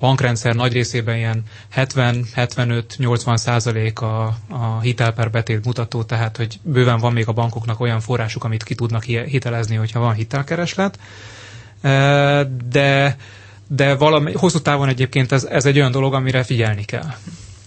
bankrendszer 0.02 0.56
nagy 0.56 0.74
részében 0.74 1.16
ilyen 1.18 1.44
70-75-80 1.76 3.36
százalék 3.38 4.00
a, 4.02 4.24
a 4.50 4.80
hitel 4.82 5.12
per 5.12 5.32
betét 5.32 5.66
mutató, 5.66 6.04
tehát 6.04 6.38
hogy 6.38 6.60
bőven 6.64 7.00
van 7.00 7.14
még 7.14 7.28
a 7.28 7.32
bankoknak 7.32 7.80
olyan 7.80 8.00
forrásuk, 8.00 8.44
amit 8.44 8.64
ki 8.64 8.76
tudnak 8.76 9.04
hitelezni, 9.04 9.76
hogyha 9.76 10.00
van 10.00 10.14
hitelkereslet. 10.14 11.00
De, 12.70 13.18
de 13.68 13.96
valami, 13.96 14.32
hosszú 14.34 14.60
távon 14.60 14.88
egyébként 14.90 15.32
ez, 15.32 15.44
ez 15.44 15.66
egy 15.66 15.78
olyan 15.78 15.92
dolog, 15.92 16.14
amire 16.14 16.44
figyelni 16.44 16.84
kell. 16.86 17.14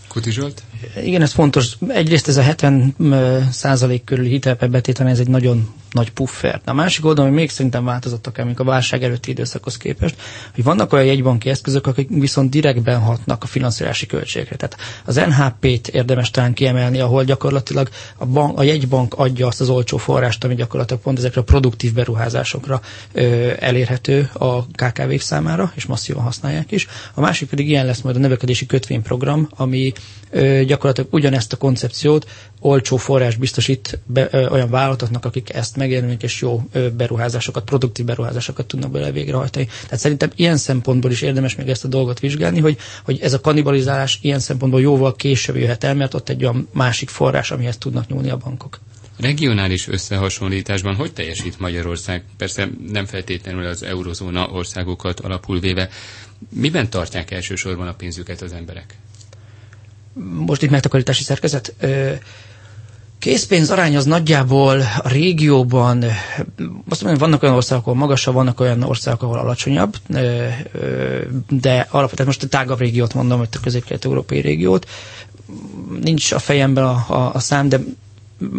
Kuti 0.09 0.31
Zsolt? 0.31 0.63
Igen, 1.05 1.23
ez 1.23 1.33
fontos. 1.33 1.77
Egyrészt 1.89 2.29
ez 2.29 2.37
a 2.37 2.43
70 2.43 2.95
százalék 3.51 4.05
körüli 4.05 4.29
hitelbetétel, 4.29 5.09
ez 5.09 5.19
egy 5.19 5.29
nagyon 5.29 5.69
nagy 5.95 6.11
puffer. 6.13 6.61
A 6.65 6.73
másik 6.73 7.05
oldalon, 7.05 7.31
hogy 7.31 7.41
még 7.41 7.51
szerintem 7.51 7.85
változottak 7.85 8.39
el, 8.39 8.53
a 8.57 8.65
válság 8.65 9.03
előtti 9.03 9.31
időszakhoz 9.31 9.77
képest, 9.77 10.17
hogy 10.55 10.65
vannak 10.65 10.93
olyan 10.93 11.05
jegybanki 11.05 11.51
eszközök, 11.51 11.87
akik 11.87 12.09
viszont 12.11 12.51
direktben 12.51 13.01
hatnak 13.01 13.43
a 13.43 13.47
finanszírozási 13.47 14.07
költségre. 14.07 14.57
Tehát 14.57 14.77
az 15.05 15.15
NHP-t 15.17 15.89
érdemes 15.89 16.31
talán 16.31 16.53
kiemelni, 16.53 16.99
ahol 17.01 17.25
gyakorlatilag 17.25 17.89
a, 18.17 18.27
bank, 18.27 18.59
a 18.59 18.63
jegybank 18.63 19.15
adja 19.15 19.47
azt 19.47 19.61
az 19.61 19.69
olcsó 19.69 19.97
forrást, 19.97 20.45
ami 20.45 20.55
gyakorlatilag 20.55 21.03
pont 21.03 21.19
ezekre 21.19 21.41
a 21.41 21.45
produktív 21.45 21.93
beruházásokra 21.93 22.81
ö, 23.13 23.51
elérhető 23.61 24.31
a 24.33 24.67
KKV-k 24.67 25.21
számára, 25.21 25.73
és 25.75 25.87
masszívan 25.87 26.23
használják 26.23 26.71
is. 26.73 26.87
A 27.15 27.21
másik 27.21 27.49
pedig 27.49 27.69
ilyen 27.69 27.87
lesz 27.87 28.01
majd 28.01 28.17
a 28.17 28.19
növekedési 28.19 28.67
kötvényprogram, 28.67 29.49
ami 29.57 29.93
ö, 30.31 30.65
gyakorlatilag 30.75 31.15
ugyanezt 31.15 31.53
a 31.53 31.57
koncepciót 31.57 32.27
olcsó 32.61 32.97
forrás 32.97 33.37
biztosít 33.37 33.99
be, 34.07 34.29
ö, 34.31 34.49
olyan 34.49 34.71
vállalatoknak, 34.71 35.25
akik 35.25 35.55
ezt 35.55 35.77
megjelenik, 35.77 36.23
és 36.23 36.41
jó 36.41 36.63
ö, 36.73 36.91
beruházásokat, 36.91 37.65
produktív 37.65 38.05
beruházásokat 38.05 38.67
tudnak 38.67 38.91
bele 38.91 39.11
végrehajtani. 39.11 39.69
Tehát 39.83 39.99
szerintem 39.99 40.31
ilyen 40.37 40.57
szempontból 40.57 41.11
is 41.11 41.23
érdemes 41.23 41.55
még 41.55 41.69
ezt 41.69 41.85
a 41.85 41.89
dolgot 41.89 42.21
vizsgálni, 42.21 42.61
hogy, 42.61 42.77
hogy 43.05 43.19
ez 43.21 43.33
a 43.33 43.41
kanibalizálás 43.41 44.19
ilyen 44.23 44.39
szempontból 44.41 44.81
jóval 44.81 45.17
később 45.17 45.57
jöhet 45.57 45.85
el, 45.85 45.95
mert 45.95 46.15
ott 46.15 46.29
egy 46.29 46.43
olyan 46.45 46.69
másik 46.73 47.09
forrás, 47.09 47.51
amihez 47.51 47.77
tudnak 47.79 48.09
nyúlni 48.09 48.31
a 48.31 48.37
bankok. 48.37 48.79
Regionális 49.19 49.89
összehasonlításban 49.89 50.95
hogy 50.95 51.13
teljesít 51.13 51.59
Magyarország? 51.59 52.25
Persze 52.37 52.69
nem 52.89 53.05
feltétlenül 53.07 53.67
az 53.67 53.83
eurozóna 53.83 54.49
országokat 54.49 55.21
alapul 55.21 55.61
véve. 55.61 55.89
Miben 56.49 56.91
tartják 56.91 57.31
elsősorban 57.31 57.89
a 57.89 57.95
pénzüket 57.95 58.43
az 58.43 58.53
emberek? 58.53 58.97
Most 60.47 60.63
itt 60.63 60.71
megtakarítási 60.71 61.23
szerkezet. 61.23 61.75
Készpénz 63.19 63.71
arány 63.71 63.97
az 63.97 64.05
nagyjából 64.05 64.81
a 64.81 65.09
régióban, 65.09 66.05
azt 66.89 67.03
mondom, 67.03 67.21
vannak 67.21 67.43
olyan 67.43 67.55
országok, 67.55 67.87
ahol 67.87 67.99
magasabb, 67.99 68.35
vannak 68.35 68.61
olyan 68.61 68.83
országok, 68.83 69.23
ahol 69.23 69.39
alacsonyabb, 69.39 69.97
de 71.49 71.87
alapvetően 71.91 72.29
most 72.29 72.43
a 72.43 72.47
tágabb 72.49 72.79
régiót 72.79 73.15
mondom, 73.15 73.39
hogy 73.39 73.49
a 73.53 73.61
közép-kelet-európai 73.63 74.41
régiót. 74.41 74.89
Nincs 76.03 76.33
a 76.33 76.39
fejemben 76.39 76.85
a, 76.85 77.05
a, 77.09 77.31
a 77.35 77.39
szám, 77.39 77.69
de 77.69 77.81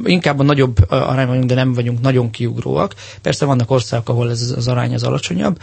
inkább 0.03 0.39
a 0.39 0.43
nagyobb 0.43 0.77
arányban 0.89 1.27
vagyunk, 1.27 1.45
de 1.49 1.55
nem 1.55 1.73
vagyunk 1.73 2.01
nagyon 2.01 2.29
kiugróak. 2.29 2.93
Persze 3.21 3.45
vannak 3.45 3.71
országok, 3.71 4.09
ahol 4.09 4.29
ez 4.29 4.53
az 4.57 4.67
arány 4.67 4.93
az 4.93 5.03
alacsonyabb. 5.03 5.59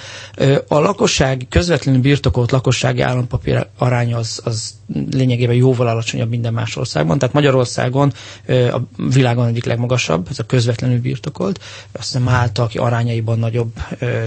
A 0.68 0.78
lakosság, 0.78 1.46
közvetlenül 1.48 2.00
birtokolt 2.00 2.50
lakossági 2.50 3.00
állampapír 3.00 3.66
arány 3.78 4.14
az, 4.14 4.40
az 4.44 4.74
lényegében 5.10 5.54
jóval 5.54 5.86
alacsonyabb 5.86 6.28
minden 6.28 6.52
más 6.52 6.76
országban. 6.76 7.18
Tehát 7.18 7.34
Magyarországon 7.34 8.12
a 8.48 8.78
világon 9.14 9.46
egyik 9.46 9.64
legmagasabb, 9.64 10.26
ez 10.30 10.38
a 10.38 10.42
közvetlenül 10.46 11.00
birtokolt. 11.00 11.60
Azt 11.92 12.04
hiszem 12.06 12.22
Málta, 12.22 12.62
aki 12.62 12.78
arányaiban 12.78 13.38
nagyobb, 13.38 13.72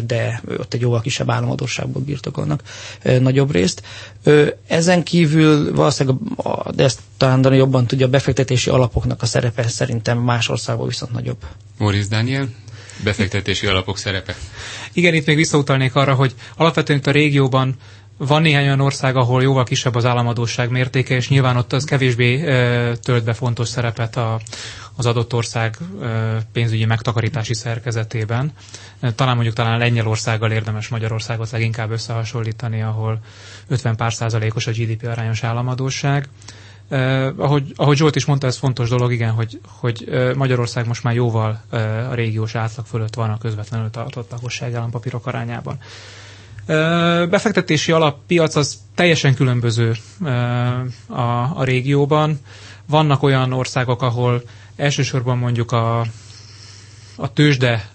de 0.08 0.42
ott 0.58 0.74
egy 0.74 0.82
jóval 0.82 1.02
kisebb 1.02 1.30
államadóságból 1.30 2.02
birtokolnak 2.02 2.64
nagyobb 3.20 3.52
részt. 3.52 3.82
Ezen 4.68 5.04
kívül 5.04 5.76
valószínűleg, 5.76 6.18
de 6.76 6.84
ezt 6.84 7.00
talán 7.18 7.42
Dani 7.42 7.58
jobban 7.58 7.88
tudja, 7.88 8.06
a 8.06 8.10
befektetési 8.10 8.70
alapoknak 8.70 9.22
a 9.22 9.26
szerepe 9.26 9.68
szerintem 9.68 10.18
más 10.18 10.50
országban 10.50 10.88
viszont 10.88 11.12
nagyobb. 11.12 11.38
Moritz 11.78 12.08
Daniel, 12.08 12.48
befektetési 13.04 13.68
alapok 13.68 13.98
szerepe. 13.98 14.36
Igen, 14.94 15.14
itt 15.14 15.26
még 15.26 15.36
visszautalnék 15.36 15.96
arra, 15.96 16.14
hogy 16.14 16.34
alapvetően 16.58 17.00
itt 17.00 17.08
a 17.08 17.12
régióban 17.12 17.76
van 18.18 18.42
néhány 18.42 18.64
olyan 18.66 18.80
ország, 18.80 19.16
ahol 19.16 19.42
jóval 19.42 19.64
kisebb 19.64 19.96
az 19.96 20.06
államadóság 20.06 20.70
mértéke, 20.70 21.16
és 21.16 21.30
nyilván 21.30 21.58
ott 21.58 21.74
az 21.74 21.84
kevésbé 21.84 22.42
e, 22.48 22.96
tölt 22.96 23.24
be 23.24 23.34
fontos 23.34 23.68
szerepet 23.68 24.16
a, 24.16 24.40
az 24.96 25.06
adott 25.06 25.34
ország 25.34 25.78
e, 26.02 26.08
pénzügyi 26.52 26.86
megtakarítási 26.86 27.54
szerkezetében. 27.54 28.52
Talán 29.16 29.34
mondjuk 29.36 29.56
talán 29.56 29.78
Lengyelországgal 29.78 30.52
érdemes 30.52 30.88
Magyarországot 30.88 31.52
leginkább 31.52 31.92
összehasonlítani, 31.92 32.82
ahol 32.82 33.20
50 33.68 33.96
pár 33.96 34.14
százalékos 34.14 34.68
a 34.68 34.72
GDP 34.72 35.04
arányos 35.08 35.44
államadóság. 35.44 36.28
Eh, 36.90 37.40
ahogy, 37.40 37.74
ahogy 37.76 37.98
Zsolt 37.98 38.16
is 38.16 38.26
mondta, 38.26 38.48
ez 38.48 38.58
fontos 38.58 38.90
dolog, 38.90 39.12
igen, 39.12 39.32
hogy, 39.32 39.60
hogy 39.80 40.10
Magyarország 40.36 40.88
most 40.88 41.04
már 41.04 41.14
jóval 41.14 41.62
eh, 41.70 42.12
a 42.12 42.14
régiós 42.14 42.56
átlag 42.56 42.86
fölött 42.86 43.14
van 43.14 43.30
a 43.30 43.38
közvetlenül 43.38 43.90
tartott 43.90 44.32
lakosság 44.32 44.74
állampapírok 44.74 45.26
arányában. 45.28 45.78
Befektetési 47.30 47.92
alappiac 47.92 48.56
az 48.56 48.78
teljesen 48.96 49.36
különböző 49.36 49.94
a, 51.08 51.22
a 51.60 51.64
régióban. 51.64 52.40
Vannak 52.86 53.24
olyan 53.24 53.54
országok, 53.54 54.02
ahol 54.02 54.42
elsősorban 54.76 55.38
mondjuk 55.38 55.72
a, 55.72 56.00
a 57.16 57.34
tőzsde 57.34 57.90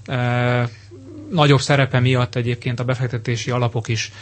nagyobb 1.31 1.61
szerepe 1.61 2.01
miatt 2.01 2.35
egyébként 2.35 2.81
a 2.81 2.85
befektetési 2.85 3.51
alapok 3.51 3.89
is 3.89 4.13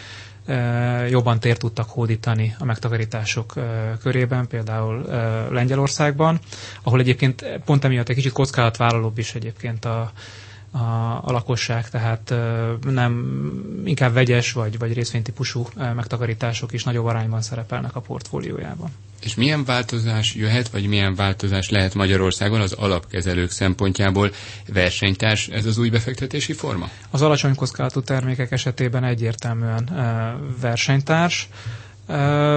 jobban 1.08 1.40
tér 1.40 1.56
tudtak 1.56 1.88
hódítani 1.88 2.54
a 2.58 2.64
megtakarítások 2.64 3.54
körében, 4.02 4.46
például 4.46 5.02
Lengyelországban, 5.50 6.38
ahol 6.82 7.00
egyébként 7.00 7.60
pont 7.64 7.84
emiatt 7.84 8.08
egy 8.08 8.16
kicsit 8.16 8.32
kockázatvállalóbb 8.32 9.18
is 9.18 9.34
egyébként 9.34 9.84
a, 9.84 10.12
a, 10.70 10.78
a 11.24 11.32
lakosság, 11.32 11.90
tehát 11.90 12.34
nem 12.80 13.42
inkább 13.84 14.12
vegyes 14.12 14.52
vagy, 14.52 14.78
vagy 14.78 14.92
részvénytípusú 14.92 15.66
megtakarítások 15.76 16.72
is 16.72 16.84
nagyobb 16.84 17.04
arányban 17.04 17.42
szerepelnek 17.42 17.96
a 17.96 18.00
portfóliójában. 18.00 18.90
És 19.22 19.34
milyen 19.34 19.64
változás 19.64 20.34
jöhet, 20.34 20.68
vagy 20.68 20.86
milyen 20.86 21.14
változás 21.14 21.70
lehet 21.70 21.94
Magyarországon 21.94 22.60
az 22.60 22.72
alapkezelők 22.72 23.50
szempontjából 23.50 24.30
versenytárs 24.72 25.48
ez 25.48 25.64
az 25.66 25.78
új 25.78 25.88
befektetési 25.88 26.52
forma? 26.52 26.88
Az 27.10 27.22
alacsony 27.22 27.54
kockázatú 27.54 28.00
termékek 28.02 28.50
esetében 28.50 29.04
egyértelműen 29.04 29.88
versenytárs. 30.60 31.48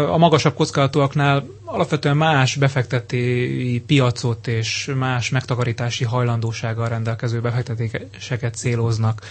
A 0.10 0.18
magasabb 0.18 0.54
kockázatúaknál 0.54 1.48
alapvetően 1.66 2.18
más 2.18 2.56
befektetői 2.56 3.80
piacot 3.80 4.48
és 4.48 4.92
más 4.96 5.30
megtakarítási 5.30 6.04
hajlandósággal 6.04 6.88
rendelkező 6.90 7.42
befektetéseket 7.42 8.56
céloznak 8.56 9.22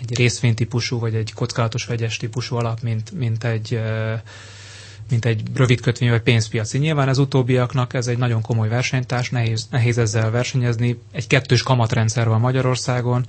egy 0.00 0.16
részvénytípusú 0.16 0.98
vagy 0.98 1.14
egy 1.14 1.32
kockázatos 1.34 1.84
vegyes 1.86 2.16
típusú 2.16 2.56
alap, 2.56 2.80
mint, 2.80 3.12
mint 3.12 3.44
egy 3.44 3.80
mint 5.10 5.24
egy 5.24 5.42
rövid 5.54 5.80
kötvény 5.80 6.10
vagy 6.10 6.20
pénzpiaci. 6.20 6.78
Nyilván 6.78 7.08
az 7.08 7.18
utóbbiaknak 7.18 7.94
ez 7.94 8.06
egy 8.06 8.18
nagyon 8.18 8.42
komoly 8.42 8.68
versenytárs, 8.68 9.30
nehéz, 9.30 9.66
nehéz 9.70 9.98
ezzel 9.98 10.30
versenyezni. 10.30 10.98
Egy 11.12 11.26
kettős 11.26 11.62
kamatrendszer 11.62 12.28
van 12.28 12.40
Magyarországon, 12.40 13.26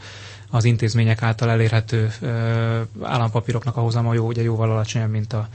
az 0.50 0.64
intézmények 0.64 1.22
által 1.22 1.50
elérhető 1.50 2.12
ö, 2.22 2.82
állampapíroknak 3.02 3.78
a 3.78 3.82
hozama 3.82 4.14
jó, 4.14 4.26
ugye 4.26 4.42
jóval 4.42 4.72
alacsonyabb, 4.72 5.12
mint 5.12 5.34
a 5.34 5.50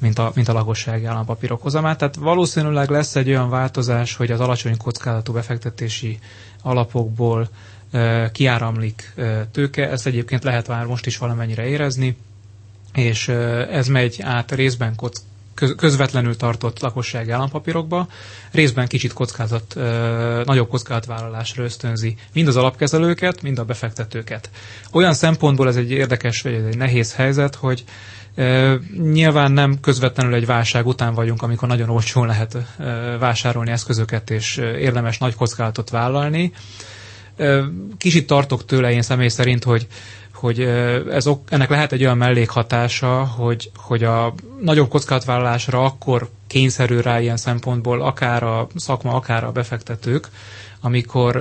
mint 0.00 0.18
a, 0.18 0.32
mint 0.34 0.48
a 0.48 0.52
lakossági 0.52 1.04
állampapírok 1.04 1.62
hozamát. 1.62 1.98
Tehát 1.98 2.16
valószínűleg 2.16 2.90
lesz 2.90 3.16
egy 3.16 3.28
olyan 3.28 3.50
változás, 3.50 4.14
hogy 4.16 4.30
az 4.30 4.40
alacsony 4.40 4.76
kockázatú 4.76 5.32
befektetési 5.32 6.18
alapokból 6.62 7.48
e, 7.90 8.30
kiáramlik 8.30 9.12
e, 9.16 9.46
tőke. 9.46 9.90
Ezt 9.90 10.06
egyébként 10.06 10.44
lehet 10.44 10.68
már 10.68 10.84
most 10.86 11.06
is 11.06 11.18
valamennyire 11.18 11.66
érezni, 11.66 12.16
és 12.94 13.28
e, 13.28 13.32
ez 13.70 13.88
megy 13.88 14.16
át 14.22 14.52
részben 14.52 14.94
kock, 14.96 15.16
közvetlenül 15.76 16.36
tartott 16.36 16.80
lakossági 16.80 17.30
állampapírokba, 17.30 18.08
részben 18.52 18.86
kicsit 18.86 19.12
kockázat, 19.12 19.74
nagyobb 20.44 20.68
kockázatvállalásra 20.68 21.62
ösztönzi 21.64 22.16
mind 22.32 22.48
az 22.48 22.56
alapkezelőket, 22.56 23.42
mind 23.42 23.58
a 23.58 23.64
befektetőket. 23.64 24.50
Olyan 24.92 25.14
szempontból 25.14 25.68
ez 25.68 25.76
egy 25.76 25.90
érdekes, 25.90 26.42
vagy 26.42 26.52
egy 26.52 26.76
nehéz 26.76 27.14
helyzet, 27.14 27.54
hogy 27.54 27.84
Nyilván 29.12 29.52
nem 29.52 29.80
közvetlenül 29.80 30.34
egy 30.34 30.46
válság 30.46 30.86
után 30.86 31.14
vagyunk, 31.14 31.42
amikor 31.42 31.68
nagyon 31.68 31.88
olcsón 31.88 32.26
lehet 32.26 32.56
vásárolni 33.18 33.70
eszközöket, 33.70 34.30
és 34.30 34.56
érdemes 34.56 35.18
nagy 35.18 35.34
kockázatot 35.34 35.90
vállalni. 35.90 36.52
Kicsit 37.98 38.26
tartok 38.26 38.64
tőle 38.64 38.90
én 38.92 39.02
személy 39.02 39.28
szerint, 39.28 39.64
hogy 39.64 39.86
hogy 40.40 40.60
ez, 41.10 41.28
ennek 41.48 41.68
lehet 41.70 41.92
egy 41.92 42.02
olyan 42.02 42.16
mellékhatása, 42.16 43.24
hogy, 43.24 43.70
hogy 43.76 44.04
a 44.04 44.34
nagyobb 44.60 44.88
kockázatvállalásra 44.88 45.84
akkor 45.84 46.28
kényszerül 46.46 47.02
rá 47.02 47.20
ilyen 47.20 47.36
szempontból 47.36 48.02
akár 48.02 48.42
a 48.42 48.66
szakma, 48.76 49.14
akár 49.14 49.44
a 49.44 49.52
befektetők, 49.52 50.28
amikor 50.80 51.36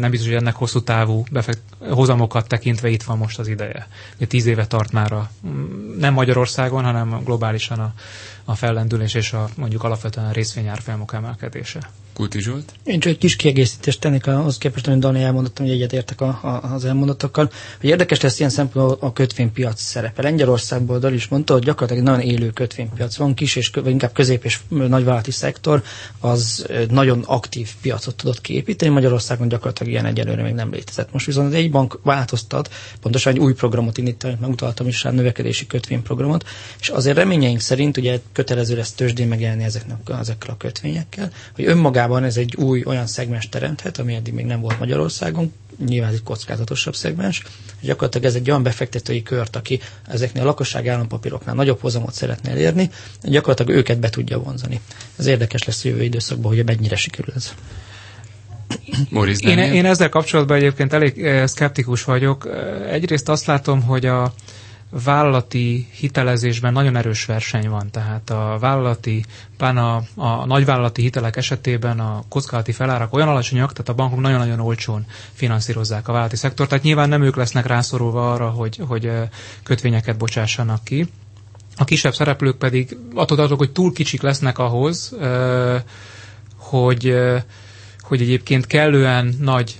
nem 0.00 0.10
biztos, 0.10 0.28
hogy 0.28 0.38
ennek 0.38 0.54
hosszú 0.54 0.82
távú 0.82 1.24
befekt, 1.30 1.60
hozamokat 1.90 2.48
tekintve 2.48 2.88
itt 2.88 3.02
van 3.02 3.18
most 3.18 3.38
az 3.38 3.48
ideje. 3.48 3.88
Ugye 4.16 4.26
tíz 4.26 4.46
éve 4.46 4.66
tart 4.66 4.92
már 4.92 5.12
a, 5.12 5.30
nem 5.98 6.12
Magyarországon, 6.14 6.84
hanem 6.84 7.20
globálisan 7.24 7.78
a, 7.78 7.92
a 8.44 8.54
fellendülés 8.54 9.14
és 9.14 9.32
a 9.32 9.48
mondjuk 9.56 9.84
alapvetően 9.84 10.26
a 10.26 10.32
részvényárfolyamok 10.32 11.12
emelkedése. 11.12 11.80
Kulti 12.22 12.40
Zsolt? 12.40 12.72
Én 12.84 13.00
csak 13.00 13.12
egy 13.12 13.18
kis 13.18 13.36
kiegészítést 13.36 14.00
tennék 14.00 14.26
ahhoz 14.26 14.58
képest, 14.58 14.86
amit 14.86 15.00
Dani 15.00 15.22
elmondottam, 15.22 15.66
hogy 15.66 15.74
egyetértek 15.74 16.20
a, 16.20 16.26
a, 16.26 16.72
az 16.74 16.84
elmondottakkal, 16.84 17.50
hogy 17.80 17.88
érdekes 17.88 18.20
lesz 18.20 18.38
ilyen 18.38 18.50
szempontból 18.50 18.96
a 19.00 19.12
kötvénypiac 19.12 19.80
szerepe. 19.80 20.22
Lengyelországból 20.22 20.98
Dali 20.98 21.14
is 21.14 21.28
mondta, 21.28 21.52
hogy 21.52 21.62
gyakorlatilag 21.62 22.04
nagyon 22.04 22.20
élő 22.20 22.50
kötvénypiac 22.50 23.16
van, 23.16 23.34
kis 23.34 23.56
és 23.56 23.68
vagy 23.68 23.86
inkább 23.90 24.12
közép 24.12 24.44
és 24.44 24.60
nagyvállalati 24.68 25.30
szektor, 25.30 25.82
az 26.20 26.66
nagyon 26.90 27.22
aktív 27.26 27.70
piacot 27.80 28.14
tudott 28.14 28.40
képíteni, 28.40 28.92
Magyarországon 28.92 29.48
gyakorlatilag 29.48 29.92
ilyen 29.92 30.06
egyelőre 30.06 30.42
még 30.42 30.54
nem 30.54 30.72
létezett. 30.72 31.12
Most 31.12 31.26
viszont 31.26 31.54
egy 31.54 31.70
bank 31.70 31.98
változtat, 32.02 32.70
pontosan 33.00 33.32
egy 33.32 33.38
új 33.38 33.52
programot 33.52 33.98
indít, 33.98 34.40
megutaltam 34.40 34.86
is 34.86 35.04
a 35.04 35.10
növekedési 35.10 35.66
kötvényprogramot, 35.66 36.44
és 36.80 36.88
azért 36.88 37.16
reményeink 37.16 37.60
szerint 37.60 37.96
ugye 37.96 38.20
kötelező 38.32 38.76
lesz 38.76 38.92
tőzsdén 38.92 39.28
megjelenni 39.28 39.64
ezeknek, 39.64 39.98
ezekkel 40.20 40.50
a 40.50 40.56
kötvényekkel, 40.56 41.30
hogy 41.54 41.64
önmagában 41.64 42.11
önmagában 42.12 42.24
ez 42.24 42.36
egy 42.36 42.56
új 42.56 42.82
olyan 42.86 43.06
szegmens 43.06 43.48
teremthet, 43.48 43.98
ami 43.98 44.14
eddig 44.14 44.32
még 44.32 44.44
nem 44.44 44.60
volt 44.60 44.78
Magyarországon, 44.78 45.52
nyilván 45.86 46.12
egy 46.12 46.22
kockázatosabb 46.22 46.94
szegmens. 46.94 47.42
Gyakorlatilag 47.80 48.26
ez 48.26 48.34
egy 48.34 48.50
olyan 48.50 48.62
befektetői 48.62 49.22
kört, 49.22 49.56
aki 49.56 49.80
ezeknél 50.08 50.42
a 50.42 50.46
lakosság 50.46 50.88
állampapíroknál 50.88 51.54
nagyobb 51.54 51.80
hozamot 51.80 52.12
szeretne 52.12 52.50
elérni, 52.50 52.90
gyakorlatilag 53.22 53.76
őket 53.76 53.98
be 53.98 54.10
tudja 54.10 54.38
vonzani. 54.38 54.80
Ez 55.18 55.26
érdekes 55.26 55.64
lesz 55.64 55.84
a 55.84 55.88
jövő 55.88 56.02
időszakban, 56.02 56.54
hogy 56.54 56.64
mennyire 56.64 56.96
sikerül 56.96 57.32
ez. 57.36 57.52
én, 59.40 59.58
én 59.58 59.84
ezzel 59.84 60.08
kapcsolatban 60.08 60.56
egyébként 60.56 60.92
elég 60.92 61.24
eh, 61.24 61.46
szkeptikus 61.46 62.04
vagyok. 62.04 62.48
Egyrészt 62.90 63.28
azt 63.28 63.46
látom, 63.46 63.82
hogy 63.82 64.06
a, 64.06 64.34
vállalati 65.04 65.88
hitelezésben 65.92 66.72
nagyon 66.72 66.96
erős 66.96 67.24
verseny 67.24 67.68
van, 67.68 67.90
tehát 67.90 68.30
a 68.30 68.56
vállalati, 68.60 69.24
pláne 69.56 69.80
a, 69.80 70.02
a 70.14 70.46
nagyvállalati 70.46 71.02
hitelek 71.02 71.36
esetében 71.36 72.00
a 72.00 72.22
kockázati 72.28 72.72
felárak 72.72 73.12
olyan 73.14 73.28
alacsonyak, 73.28 73.72
tehát 73.72 73.88
a 73.88 73.94
bankok 73.94 74.20
nagyon-nagyon 74.20 74.60
olcsón 74.60 75.06
finanszírozzák 75.32 76.08
a 76.08 76.12
vállalati 76.12 76.36
szektort, 76.36 76.68
tehát 76.68 76.84
nyilván 76.84 77.08
nem 77.08 77.22
ők 77.22 77.36
lesznek 77.36 77.66
rászorulva 77.66 78.32
arra, 78.32 78.48
hogy, 78.50 78.80
hogy 78.88 79.10
kötvényeket 79.62 80.16
bocsássanak 80.16 80.84
ki. 80.84 81.06
A 81.76 81.84
kisebb 81.84 82.14
szereplők 82.14 82.56
pedig 82.58 82.96
attól 83.14 83.36
tartok, 83.36 83.58
hogy 83.58 83.72
túl 83.72 83.92
kicsik 83.92 84.22
lesznek 84.22 84.58
ahhoz, 84.58 85.16
hogy 86.56 87.14
hogy 88.12 88.20
egyébként 88.20 88.66
kellően 88.66 89.34
nagy 89.40 89.78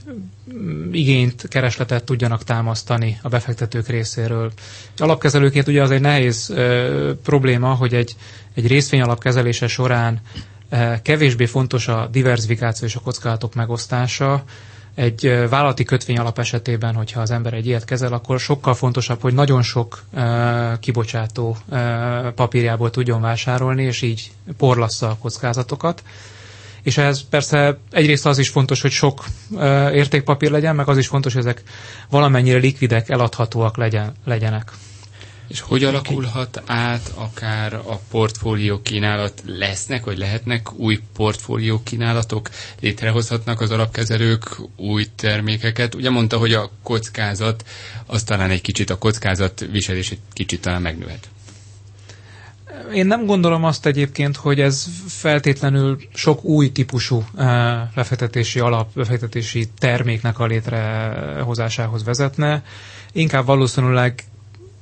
igényt, 0.92 1.48
keresletet 1.48 2.04
tudjanak 2.04 2.44
támasztani 2.44 3.18
a 3.22 3.28
befektetők 3.28 3.88
részéről. 3.88 4.52
Alapkezelőként 4.96 5.68
ugye 5.68 5.82
az 5.82 5.90
egy 5.90 6.00
nehéz 6.00 6.50
ö, 6.50 7.12
probléma, 7.22 7.74
hogy 7.74 7.94
egy, 7.94 8.16
egy 8.54 8.66
részvény 8.66 9.00
alapkezelése 9.00 9.66
során 9.66 10.20
ö, 10.70 10.92
kevésbé 11.02 11.46
fontos 11.46 11.88
a 11.88 12.08
diversifikáció 12.10 12.86
és 12.86 12.94
a 12.94 13.00
kockázatok 13.00 13.54
megosztása, 13.54 14.44
egy 14.94 15.48
vállalati 15.48 15.84
kötvény 15.84 16.18
alap 16.18 16.38
esetében, 16.38 16.94
hogyha 16.94 17.20
az 17.20 17.30
ember 17.30 17.52
egy 17.54 17.66
ilyet 17.66 17.84
kezel, 17.84 18.12
akkor 18.12 18.40
sokkal 18.40 18.74
fontosabb, 18.74 19.20
hogy 19.20 19.34
nagyon 19.34 19.62
sok 19.62 20.02
uh, 20.12 20.78
kibocsátó 20.78 21.56
uh, 21.68 21.78
papírjából 22.28 22.90
tudjon 22.90 23.20
vásárolni, 23.20 23.82
és 23.82 24.02
így 24.02 24.30
porlassza 24.56 25.08
a 25.08 25.16
kockázatokat 25.20 26.02
és 26.82 26.96
ehhez 26.96 27.24
persze 27.30 27.78
egyrészt 27.90 28.26
az 28.26 28.38
is 28.38 28.48
fontos, 28.48 28.80
hogy 28.80 28.90
sok 28.90 29.24
értékpapír 29.92 30.50
legyen, 30.50 30.74
meg 30.76 30.88
az 30.88 30.98
is 30.98 31.06
fontos, 31.06 31.32
hogy 31.32 31.42
ezek 31.42 31.62
valamennyire 32.10 32.58
likvidek, 32.58 33.08
eladhatóak 33.08 33.76
legyen, 33.76 34.12
legyenek. 34.24 34.72
És 35.48 35.60
hogy 35.60 35.84
alakulhat 35.84 36.62
át 36.66 37.12
akár 37.14 37.74
a 37.74 38.00
portfólió 38.10 38.82
kínálat? 38.82 39.42
Lesznek, 39.46 40.04
vagy 40.04 40.18
lehetnek 40.18 40.72
új 40.72 41.00
portfólió 41.16 41.82
kínálatok? 41.82 42.48
Létrehozhatnak 42.80 43.60
az 43.60 43.70
alapkezelők 43.70 44.56
új 44.76 45.06
termékeket? 45.16 45.94
Ugye 45.94 46.10
mondta, 46.10 46.36
hogy 46.38 46.52
a 46.52 46.70
kockázat, 46.82 47.64
az 48.06 48.22
talán 48.22 48.50
egy 48.50 48.60
kicsit 48.60 48.90
a 48.90 48.98
kockázat 48.98 49.66
viselés 49.70 50.10
egy 50.10 50.20
kicsit 50.32 50.60
talán 50.60 50.82
megnőhet. 50.82 51.28
Én 52.94 53.06
nem 53.06 53.26
gondolom 53.26 53.64
azt 53.64 53.86
egyébként, 53.86 54.36
hogy 54.36 54.60
ez 54.60 54.86
feltétlenül 55.06 55.98
sok 56.14 56.44
új 56.44 56.72
típusú 56.72 57.24
eh, 57.36 57.80
befektetési 57.94 58.58
alap, 58.60 58.88
befektetési 58.94 59.68
terméknek 59.78 60.38
a 60.38 60.46
létrehozásához 60.46 62.04
vezetne. 62.04 62.62
Inkább 63.12 63.46
valószínűleg 63.46 64.24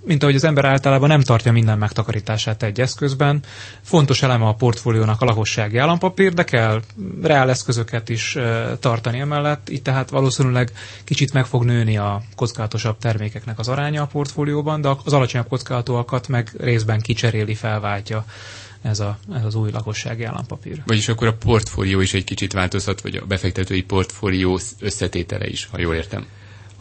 mint 0.05 0.23
ahogy 0.23 0.35
az 0.35 0.45
ember 0.45 0.65
általában 0.65 1.09
nem 1.09 1.21
tartja 1.21 1.53
minden 1.53 1.79
megtakarítását 1.79 2.63
egy 2.63 2.81
eszközben. 2.81 3.43
Fontos 3.83 4.23
eleme 4.23 4.47
a 4.47 4.55
portfóliónak 4.55 5.21
a 5.21 5.25
lakossági 5.25 5.77
állampapír, 5.77 6.35
de 6.35 6.45
kell 6.45 6.83
reál 7.23 7.51
eszközöket 7.51 8.09
is 8.09 8.37
tartani 8.81 9.19
emellett, 9.19 9.71
így 9.71 9.83
tehát 9.83 10.11
valószínűleg 10.11 10.73
kicsit 11.05 11.33
meg 11.33 11.47
fog 11.47 11.65
nőni 11.65 11.97
a 11.97 12.23
kockázatosabb 12.37 12.99
termékeknek 12.99 13.59
az 13.59 13.69
aránya 13.69 14.03
a 14.03 14.07
portfólióban, 14.07 14.81
de 14.81 14.89
az 15.05 15.13
alacsonyabb 15.13 15.49
kockázatokat 15.49 16.29
meg 16.29 16.53
részben 16.59 17.01
kicseréli, 17.01 17.55
felváltja 17.55 18.25
ez, 18.83 19.01
a, 19.01 19.19
ez 19.35 19.45
az 19.45 19.55
új 19.55 19.71
lakossági 19.71 20.25
állampapír. 20.25 20.83
Vagyis 20.87 21.09
akkor 21.09 21.27
a 21.27 21.35
portfólió 21.35 22.01
is 22.01 22.15
egy 22.15 22.25
kicsit 22.25 22.53
változhat, 22.53 23.01
vagy 23.01 23.17
a 23.17 23.25
befektetői 23.25 23.83
portfólió 23.83 24.61
összetétele 24.81 25.47
is, 25.47 25.69
ha 25.71 25.81
jól 25.81 25.95
értem. 25.95 26.27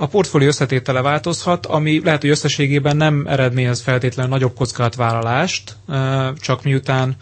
A 0.01 0.07
portfólió 0.07 0.47
összetétele 0.47 1.01
változhat, 1.01 1.65
ami 1.65 2.01
lehet, 2.03 2.21
hogy 2.21 2.29
összességében 2.29 2.97
nem 2.97 3.25
eredményez 3.27 3.81
feltétlenül 3.81 4.31
nagyobb 4.31 4.55
kockázatvállalást, 4.55 5.75
csak 6.37 6.63
miután 6.63 7.15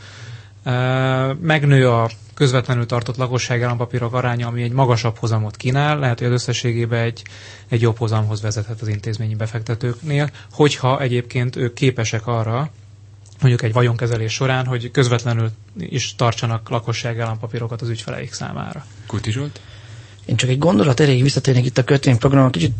megnő 1.41 1.89
a 1.89 2.09
közvetlenül 2.33 2.85
tartott 2.85 3.15
lakossági 3.17 3.61
állampapírok 3.61 4.13
aránya, 4.13 4.47
ami 4.47 4.61
egy 4.61 4.71
magasabb 4.71 5.17
hozamot 5.17 5.57
kínál, 5.57 5.99
lehet, 5.99 6.17
hogy 6.17 6.27
az 6.27 6.33
összességében 6.33 7.03
egy, 7.03 7.23
egy 7.67 7.81
jobb 7.81 7.97
hozamhoz 7.97 8.41
vezethet 8.41 8.81
az 8.81 8.87
intézményi 8.87 9.35
befektetőknél, 9.35 10.29
hogyha 10.51 11.01
egyébként 11.01 11.55
ők 11.55 11.73
képesek 11.73 12.27
arra, 12.27 12.69
mondjuk 13.41 13.61
egy 13.63 13.73
vagyonkezelés 13.73 14.33
során, 14.33 14.65
hogy 14.65 14.91
közvetlenül 14.91 15.49
is 15.77 16.15
tartsanak 16.15 16.69
lakossági 16.69 17.19
állampapírokat 17.19 17.81
az 17.81 17.89
ügyfeleik 17.89 18.33
számára. 18.33 18.85
Kuti 19.07 19.31
Zsolt? 19.31 19.61
Én 20.27 20.35
csak 20.35 20.49
egy 20.49 20.57
gondolat 20.57 20.99
erejéig 20.99 21.23
visszatérnék 21.23 21.65
itt 21.65 21.77
a 21.77 21.83
kötvényprogramon, 21.83 22.51
kicsit 22.51 22.71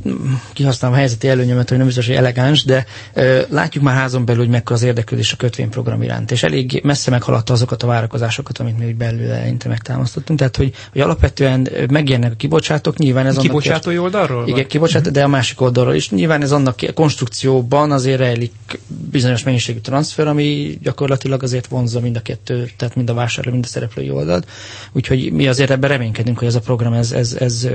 kihasználom 0.54 0.96
a 0.96 1.00
helyzeti 1.00 1.28
előnyömet, 1.28 1.70
hogy 1.70 1.78
nem 1.78 1.86
biztos, 1.86 2.06
hogy 2.08 2.16
elegáns, 2.16 2.64
de 2.64 2.86
ö, 3.14 3.42
látjuk 3.50 3.84
már 3.84 3.96
házon 3.96 4.26
belül, 4.26 4.42
hogy 4.42 4.52
mekkora 4.52 4.76
az 4.76 4.84
érdeklődés 4.84 5.34
a 5.34 5.36
kötvényprogram 5.36 6.02
iránt, 6.02 6.32
és 6.32 6.44
elég 6.44 6.82
messze 6.84 7.12
meghaladta 7.12 7.54
azokat 7.54 7.84
a 7.84 7.88
várakozásokat, 7.88 8.58
amit 8.58 8.78
mi 8.80 8.86
úgy 8.86 8.96
belül 8.96 9.32
eleinte 9.32 9.68
megtámasztottunk. 9.68 10.40
Tehát, 10.40 10.58
hogy, 10.58 10.74
hogy 10.92 11.02
alapvetően 11.02 11.70
megjelennek 11.90 12.32
a 12.32 12.36
kibocsátók, 12.36 12.98
nyilván 12.98 13.26
ez 13.26 13.38
Kibocsátói 13.38 13.94
annak, 13.98 14.06
oldalról? 14.06 14.48
Igen, 14.48 14.68
kibocsátó, 14.68 15.10
de 15.10 15.24
a 15.24 15.28
másik 15.28 15.62
oldalról 15.62 15.96
is. 15.96 16.10
Nyilván 16.10 16.42
ez 16.42 16.52
annak 16.52 16.76
a 16.88 16.94
konstrukcióban 16.94 17.92
azért 17.92 18.20
rejlik 18.20 18.54
bizonyos 19.12 19.44
mennyiségű 19.44 19.80
transfer, 19.80 20.28
ami 20.28 20.78
gyakorlatilag 20.82 21.44
azért 21.44 21.68
vonzza 21.68 22.00
mind 22.00 22.16
a 22.16 22.22
kettő, 22.22 22.70
tehát 22.78 22.96
mind 22.96 23.10
a 23.10 23.14
vásárló, 23.14 23.52
mind 23.52 23.64
a 23.64 23.68
szereplői 23.68 24.10
oldalt. 24.10 24.48
Úgyhogy 24.92 25.32
mi 25.32 25.48
azért 25.48 25.70
ebben 25.70 25.90
reménykedünk, 25.90 26.38
hogy 26.38 26.48
ez 26.48 26.56
a 26.56 26.60
program 26.60 26.94
ez, 26.94 27.12
ez, 27.12 27.34
ez 27.34 27.68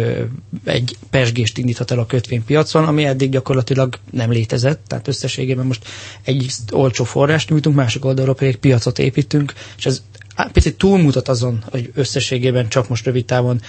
egy 0.64 0.96
pesgést 1.10 1.58
indíthat 1.58 1.90
el 1.90 1.98
a 1.98 2.06
kötvénypiacon, 2.06 2.84
ami 2.84 3.04
eddig 3.04 3.30
gyakorlatilag 3.30 3.98
nem 4.10 4.30
létezett, 4.30 4.80
tehát 4.86 5.08
összességében 5.08 5.66
most 5.66 5.86
egy 6.22 6.52
olcsó 6.70 7.04
forrást 7.04 7.48
nyújtunk, 7.50 7.76
másik 7.76 8.04
oldalról 8.04 8.34
pedig 8.34 8.56
piacot 8.56 8.98
építünk, 8.98 9.52
és 9.78 9.86
ez 9.86 10.02
picit 10.52 10.76
túlmutat 10.76 11.28
azon, 11.28 11.64
hogy 11.70 11.90
összességében 11.94 12.68
csak 12.68 12.88
most 12.88 13.04
rövid 13.04 13.24
távon 13.24 13.60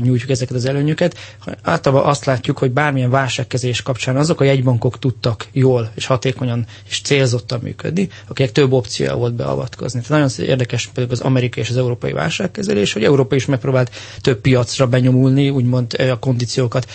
nyújtjuk 0.00 0.30
ezeket 0.30 0.54
az 0.56 0.64
előnyöket. 0.64 1.16
Általában 1.62 2.06
azt 2.08 2.24
látjuk, 2.24 2.58
hogy 2.58 2.70
bármilyen 2.70 3.10
válságkezés 3.10 3.82
kapcsán 3.82 4.16
azok 4.16 4.40
a 4.40 4.44
jegybankok 4.44 4.98
tudtak 4.98 5.46
jól 5.52 5.90
és 5.94 6.06
hatékonyan 6.06 6.66
és 6.88 7.00
célzottan 7.00 7.60
működni, 7.62 8.08
akik 8.28 8.52
több 8.52 8.72
opció 8.72 9.14
volt 9.16 9.34
beavatkozni. 9.34 10.00
Tehát 10.00 10.22
nagyon 10.36 10.48
érdekes 10.48 10.86
például 10.86 11.16
az 11.16 11.20
amerikai 11.26 11.62
és 11.62 11.70
az 11.70 11.76
európai 11.76 12.12
válságkezelés, 12.12 12.92
hogy 12.92 13.04
Európa 13.04 13.34
is 13.34 13.46
megpróbált 13.46 13.90
több 14.20 14.40
piacra 14.40 14.86
benyomulni, 14.86 15.50
úgymond 15.50 15.94
a 16.10 16.18
kondíciókat 16.18 16.86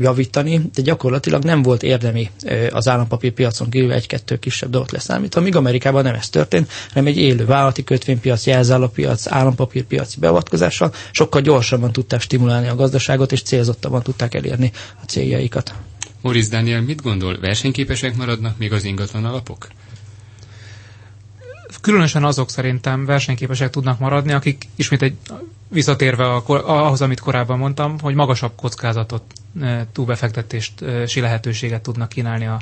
javítani, 0.00 0.60
de 0.74 0.82
gyakorlatilag 0.82 1.42
nem 1.44 1.62
volt 1.62 1.82
érdemi 1.82 2.30
az 2.70 2.88
állampapírpiacon 2.88 3.70
kívül 3.70 3.92
egy-kettő 3.92 4.38
kisebb 4.38 4.70
dolgot 4.70 4.90
leszámítva, 4.90 5.40
míg 5.40 5.56
Amerikában 5.56 6.02
nem 6.02 6.14
ez 6.14 6.28
történt, 6.28 6.70
hanem 6.88 7.06
egy 7.06 7.16
élő 7.16 7.44
vállalati 7.44 7.84
kötvénypiac, 8.00 8.46
jelzálogpiac, 8.46 9.26
állampapírpiaci 9.26 10.20
beavatkozással 10.20 10.92
sokkal 11.10 11.40
gyorsabban 11.40 11.92
tudták 11.92 12.20
stimulálni 12.20 12.68
a 12.68 12.74
gazdaságot, 12.74 13.32
és 13.32 13.42
célzottabban 13.42 14.02
tudták 14.02 14.34
elérni 14.34 14.72
a 15.02 15.04
céljaikat. 15.06 15.74
Moritz 16.20 16.48
Daniel 16.48 16.80
mit 16.82 17.02
gondol, 17.02 17.38
versenyképesek 17.40 18.16
maradnak 18.16 18.58
még 18.58 18.72
az 18.72 18.84
ingatlan 18.84 19.24
alapok? 19.24 19.68
Különösen 21.80 22.24
azok 22.24 22.50
szerintem 22.50 23.04
versenyképesek 23.04 23.70
tudnak 23.70 23.98
maradni, 23.98 24.32
akik 24.32 24.68
ismét 24.76 25.02
egy 25.02 25.16
visszatérve 25.68 26.24
a, 26.24 26.42
ahhoz, 26.84 27.02
amit 27.02 27.20
korábban 27.20 27.58
mondtam, 27.58 27.98
hogy 27.98 28.14
magasabb 28.14 28.52
kockázatot, 28.56 29.22
e, 29.60 29.86
túlbefektetési 29.92 31.20
lehetőséget 31.20 31.82
tudnak 31.82 32.08
kínálni 32.08 32.46
a, 32.46 32.60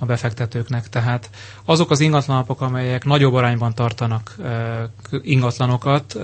a 0.00 0.06
befektetőknek. 0.06 0.88
Tehát 0.88 1.30
azok 1.64 1.90
az 1.90 2.00
ingatlanapok, 2.00 2.60
amelyek 2.60 3.04
nagyobb 3.04 3.34
arányban 3.34 3.74
tartanak 3.74 4.34
ingatlanokat, 5.22 6.14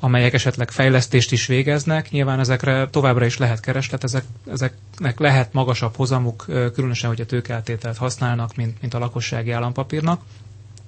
amelyek 0.00 0.32
esetleg 0.32 0.70
fejlesztést 0.70 1.32
is 1.32 1.46
végeznek, 1.46 2.10
nyilván 2.10 2.38
ezekre 2.40 2.88
továbbra 2.90 3.24
is 3.24 3.38
lehet 3.38 3.60
kereslet, 3.60 4.04
ezek, 4.04 4.24
ezeknek 4.52 5.18
lehet 5.18 5.52
magasabb 5.52 5.96
hozamuk, 5.96 6.44
különösen, 6.74 7.08
hogy 7.08 7.20
a 7.20 7.26
tőkeltételt 7.26 7.96
használnak, 7.96 8.56
mint, 8.56 8.80
mint 8.80 8.94
a 8.94 8.98
lakossági 8.98 9.50
állampapírnak. 9.50 10.20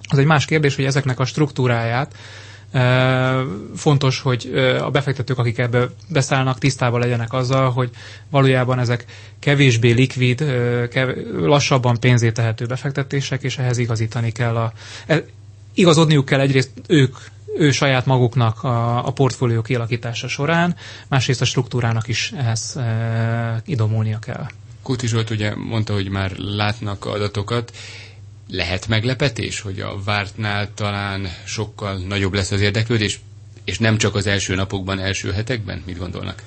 Az 0.08 0.18
egy 0.18 0.26
más 0.26 0.44
kérdés, 0.44 0.76
hogy 0.76 0.84
ezeknek 0.84 1.18
a 1.20 1.24
struktúráját 1.24 2.14
Fontos, 3.76 4.20
hogy 4.20 4.52
a 4.80 4.90
befektetők, 4.90 5.38
akik 5.38 5.58
ebbe 5.58 5.88
beszállnak, 6.08 6.58
tisztában 6.58 7.00
legyenek 7.00 7.32
azzal, 7.32 7.70
hogy 7.70 7.90
valójában 8.30 8.78
ezek 8.78 9.04
kevésbé 9.38 9.90
likvid, 9.90 10.44
lassabban 11.36 12.00
pénzé 12.00 12.30
tehető 12.32 12.66
befektetések, 12.66 13.42
és 13.42 13.58
ehhez 13.58 13.78
igazítani 13.78 14.32
kell 14.32 14.56
a... 14.56 14.72
E, 15.06 15.24
igazodniuk 15.74 16.24
kell 16.24 16.40
egyrészt 16.40 16.70
ők 16.86 17.16
ő 17.58 17.70
saját 17.70 18.06
maguknak 18.06 18.62
a, 18.62 19.06
a 19.06 19.10
portfólió 19.10 19.62
kialakítása 19.62 20.28
során, 20.28 20.76
másrészt 21.08 21.40
a 21.40 21.44
struktúrának 21.44 22.08
is 22.08 22.32
ehhez 22.36 22.76
e, 22.76 23.62
idomulnia 23.66 24.18
kell. 24.18 24.46
Kuti 24.82 25.06
Zsolt 25.06 25.30
ugye 25.30 25.54
mondta, 25.56 25.92
hogy 25.92 26.08
már 26.08 26.32
látnak 26.36 27.04
adatokat, 27.04 27.72
lehet 28.48 28.88
meglepetés, 28.88 29.60
hogy 29.60 29.80
a 29.80 30.02
vártnál 30.04 30.74
talán 30.74 31.28
sokkal 31.44 31.96
nagyobb 31.98 32.32
lesz 32.34 32.50
az 32.50 32.60
érdeklődés, 32.60 33.20
és 33.64 33.78
nem 33.78 33.98
csak 33.98 34.14
az 34.14 34.26
első 34.26 34.54
napokban, 34.54 34.98
első 34.98 35.32
hetekben? 35.32 35.82
Mit 35.86 35.98
gondolnak? 35.98 36.42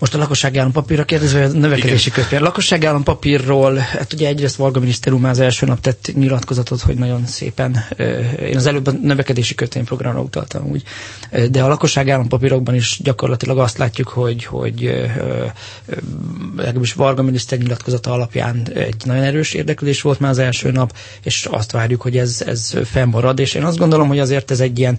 Most 0.00 0.14
a 0.14 0.18
lakossági 0.18 0.58
állampapírra 0.58 1.04
kérdezve, 1.04 1.44
a 1.44 1.48
növekedési 1.48 2.10
kötvény. 2.10 2.38
A 2.40 2.42
lakossági 2.42 2.86
állampapírról, 2.86 3.76
hát 3.76 4.12
ugye 4.12 4.28
egyrészt 4.28 4.56
Varga 4.56 4.80
minisztérium 4.80 5.24
az 5.24 5.40
első 5.40 5.66
nap 5.66 5.80
tett 5.80 6.10
nyilatkozatot, 6.14 6.80
hogy 6.80 6.96
nagyon 6.96 7.26
szépen, 7.26 7.84
én 8.40 8.56
az 8.56 8.66
előbb 8.66 8.86
a 8.86 8.90
növekedési 8.90 9.54
kötvényprogramra 9.54 10.20
utaltam 10.20 10.66
úgy, 10.66 10.82
de 11.50 11.62
a 11.62 11.68
lakossági 11.68 12.10
állampapírokban 12.10 12.74
is 12.74 13.00
gyakorlatilag 13.02 13.58
azt 13.58 13.78
látjuk, 13.78 14.08
hogy, 14.08 14.44
hogy 14.44 15.08
legalábbis 16.56 16.92
Varga 16.92 17.22
miniszter 17.22 17.58
nyilatkozata 17.58 18.12
alapján 18.12 18.68
egy 18.74 19.02
nagyon 19.04 19.22
erős 19.22 19.54
érdeklődés 19.54 20.02
volt 20.02 20.20
már 20.20 20.30
az 20.30 20.38
első 20.38 20.70
nap, 20.70 20.96
és 21.22 21.48
azt 21.50 21.70
várjuk, 21.72 22.00
hogy 22.00 22.16
ez, 22.16 22.42
ez 22.46 22.72
fennmarad, 22.84 23.38
és 23.38 23.54
én 23.54 23.64
azt 23.64 23.78
gondolom, 23.78 24.08
hogy 24.08 24.18
azért 24.18 24.50
ez 24.50 24.60
egy 24.60 24.78
ilyen, 24.78 24.98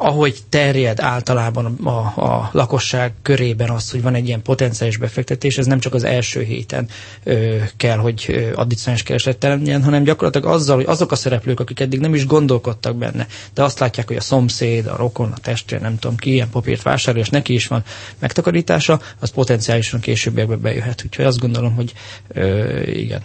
ahogy 0.00 0.38
terjed 0.48 1.00
általában 1.00 1.66
a, 1.84 1.90
a 2.20 2.50
lakosság 2.52 3.12
körében 3.22 3.70
az, 3.70 3.90
hogy 3.90 4.02
van 4.02 4.14
egy 4.14 4.26
ilyen 4.26 4.42
potenciális 4.42 4.96
befektetés, 4.96 5.58
ez 5.58 5.66
nem 5.66 5.78
csak 5.78 5.94
az 5.94 6.04
első 6.04 6.42
héten 6.42 6.88
ö, 7.22 7.56
kell, 7.76 7.96
hogy 7.96 8.50
addicionális 8.54 9.02
kereslettel 9.02 9.56
legyen, 9.58 9.82
hanem 9.82 10.02
gyakorlatilag 10.02 10.52
azzal, 10.54 10.76
hogy 10.76 10.84
azok 10.88 11.12
a 11.12 11.16
szereplők, 11.16 11.60
akik 11.60 11.80
eddig 11.80 12.00
nem 12.00 12.14
is 12.14 12.26
gondolkodtak 12.26 12.96
benne, 12.96 13.26
de 13.54 13.62
azt 13.62 13.78
látják, 13.78 14.06
hogy 14.06 14.16
a 14.16 14.20
szomszéd, 14.20 14.86
a 14.86 14.96
rokon, 14.96 15.32
a 15.32 15.38
testvér, 15.38 15.80
nem 15.80 15.98
tudom 15.98 16.16
ki, 16.16 16.32
ilyen 16.32 16.50
papírt 16.50 16.82
vásárol, 16.82 17.20
és 17.20 17.28
neki 17.28 17.52
is 17.54 17.66
van 17.66 17.82
megtakarítása, 18.18 19.00
az 19.18 19.30
potenciálisan 19.30 20.00
későbbiekben 20.00 20.60
bejöhet. 20.60 21.02
Úgyhogy 21.06 21.24
azt 21.24 21.38
gondolom, 21.38 21.74
hogy 21.74 21.92
ö, 22.28 22.80
igen, 22.82 23.22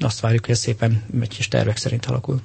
azt 0.00 0.20
várjuk, 0.20 0.44
hogy 0.44 0.54
ez 0.54 0.60
szépen 0.60 1.02
egy 1.20 1.28
kis 1.28 1.48
tervek 1.48 1.76
szerint 1.76 2.06
alakul. 2.06 2.40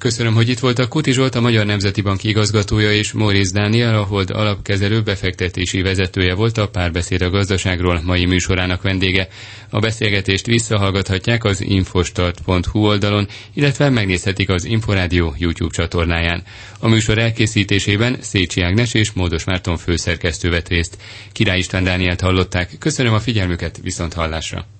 Köszönöm, 0.00 0.34
hogy 0.34 0.48
itt 0.48 0.58
voltak. 0.58 0.88
Kuti 0.88 1.12
Zsolt, 1.12 1.34
a 1.34 1.40
Magyar 1.40 1.66
Nemzeti 1.66 2.00
Bank 2.00 2.24
igazgatója 2.24 2.92
és 2.92 3.12
Móricz 3.12 3.52
Dániel, 3.52 3.98
a 3.98 4.04
Hold 4.04 4.30
alapkezelő 4.30 5.02
befektetési 5.02 5.82
vezetője 5.82 6.34
volt 6.34 6.58
a 6.58 6.68
párbeszéd 6.68 7.22
a 7.22 7.30
gazdaságról 7.30 8.00
mai 8.04 8.24
műsorának 8.24 8.82
vendége. 8.82 9.28
A 9.70 9.78
beszélgetést 9.78 10.46
visszahallgathatják 10.46 11.44
az 11.44 11.60
infostart.hu 11.60 12.86
oldalon, 12.86 13.28
illetve 13.54 13.88
megnézhetik 13.88 14.48
az 14.48 14.64
Inforádió 14.64 15.34
YouTube 15.38 15.74
csatornáján. 15.74 16.42
A 16.78 16.88
műsor 16.88 17.18
elkészítésében 17.18 18.16
Szécsi 18.20 18.60
Ágnes 18.60 18.94
és 18.94 19.12
Módos 19.12 19.44
Márton 19.44 19.76
főszerkesztő 19.76 20.50
vett 20.50 20.68
részt. 20.68 20.98
Király 21.32 21.58
István 21.58 21.84
Dánielt 21.84 22.20
hallották. 22.20 22.76
Köszönöm 22.78 23.12
a 23.12 23.20
figyelmüket, 23.20 23.80
viszont 23.82 24.12
hallásra! 24.12 24.79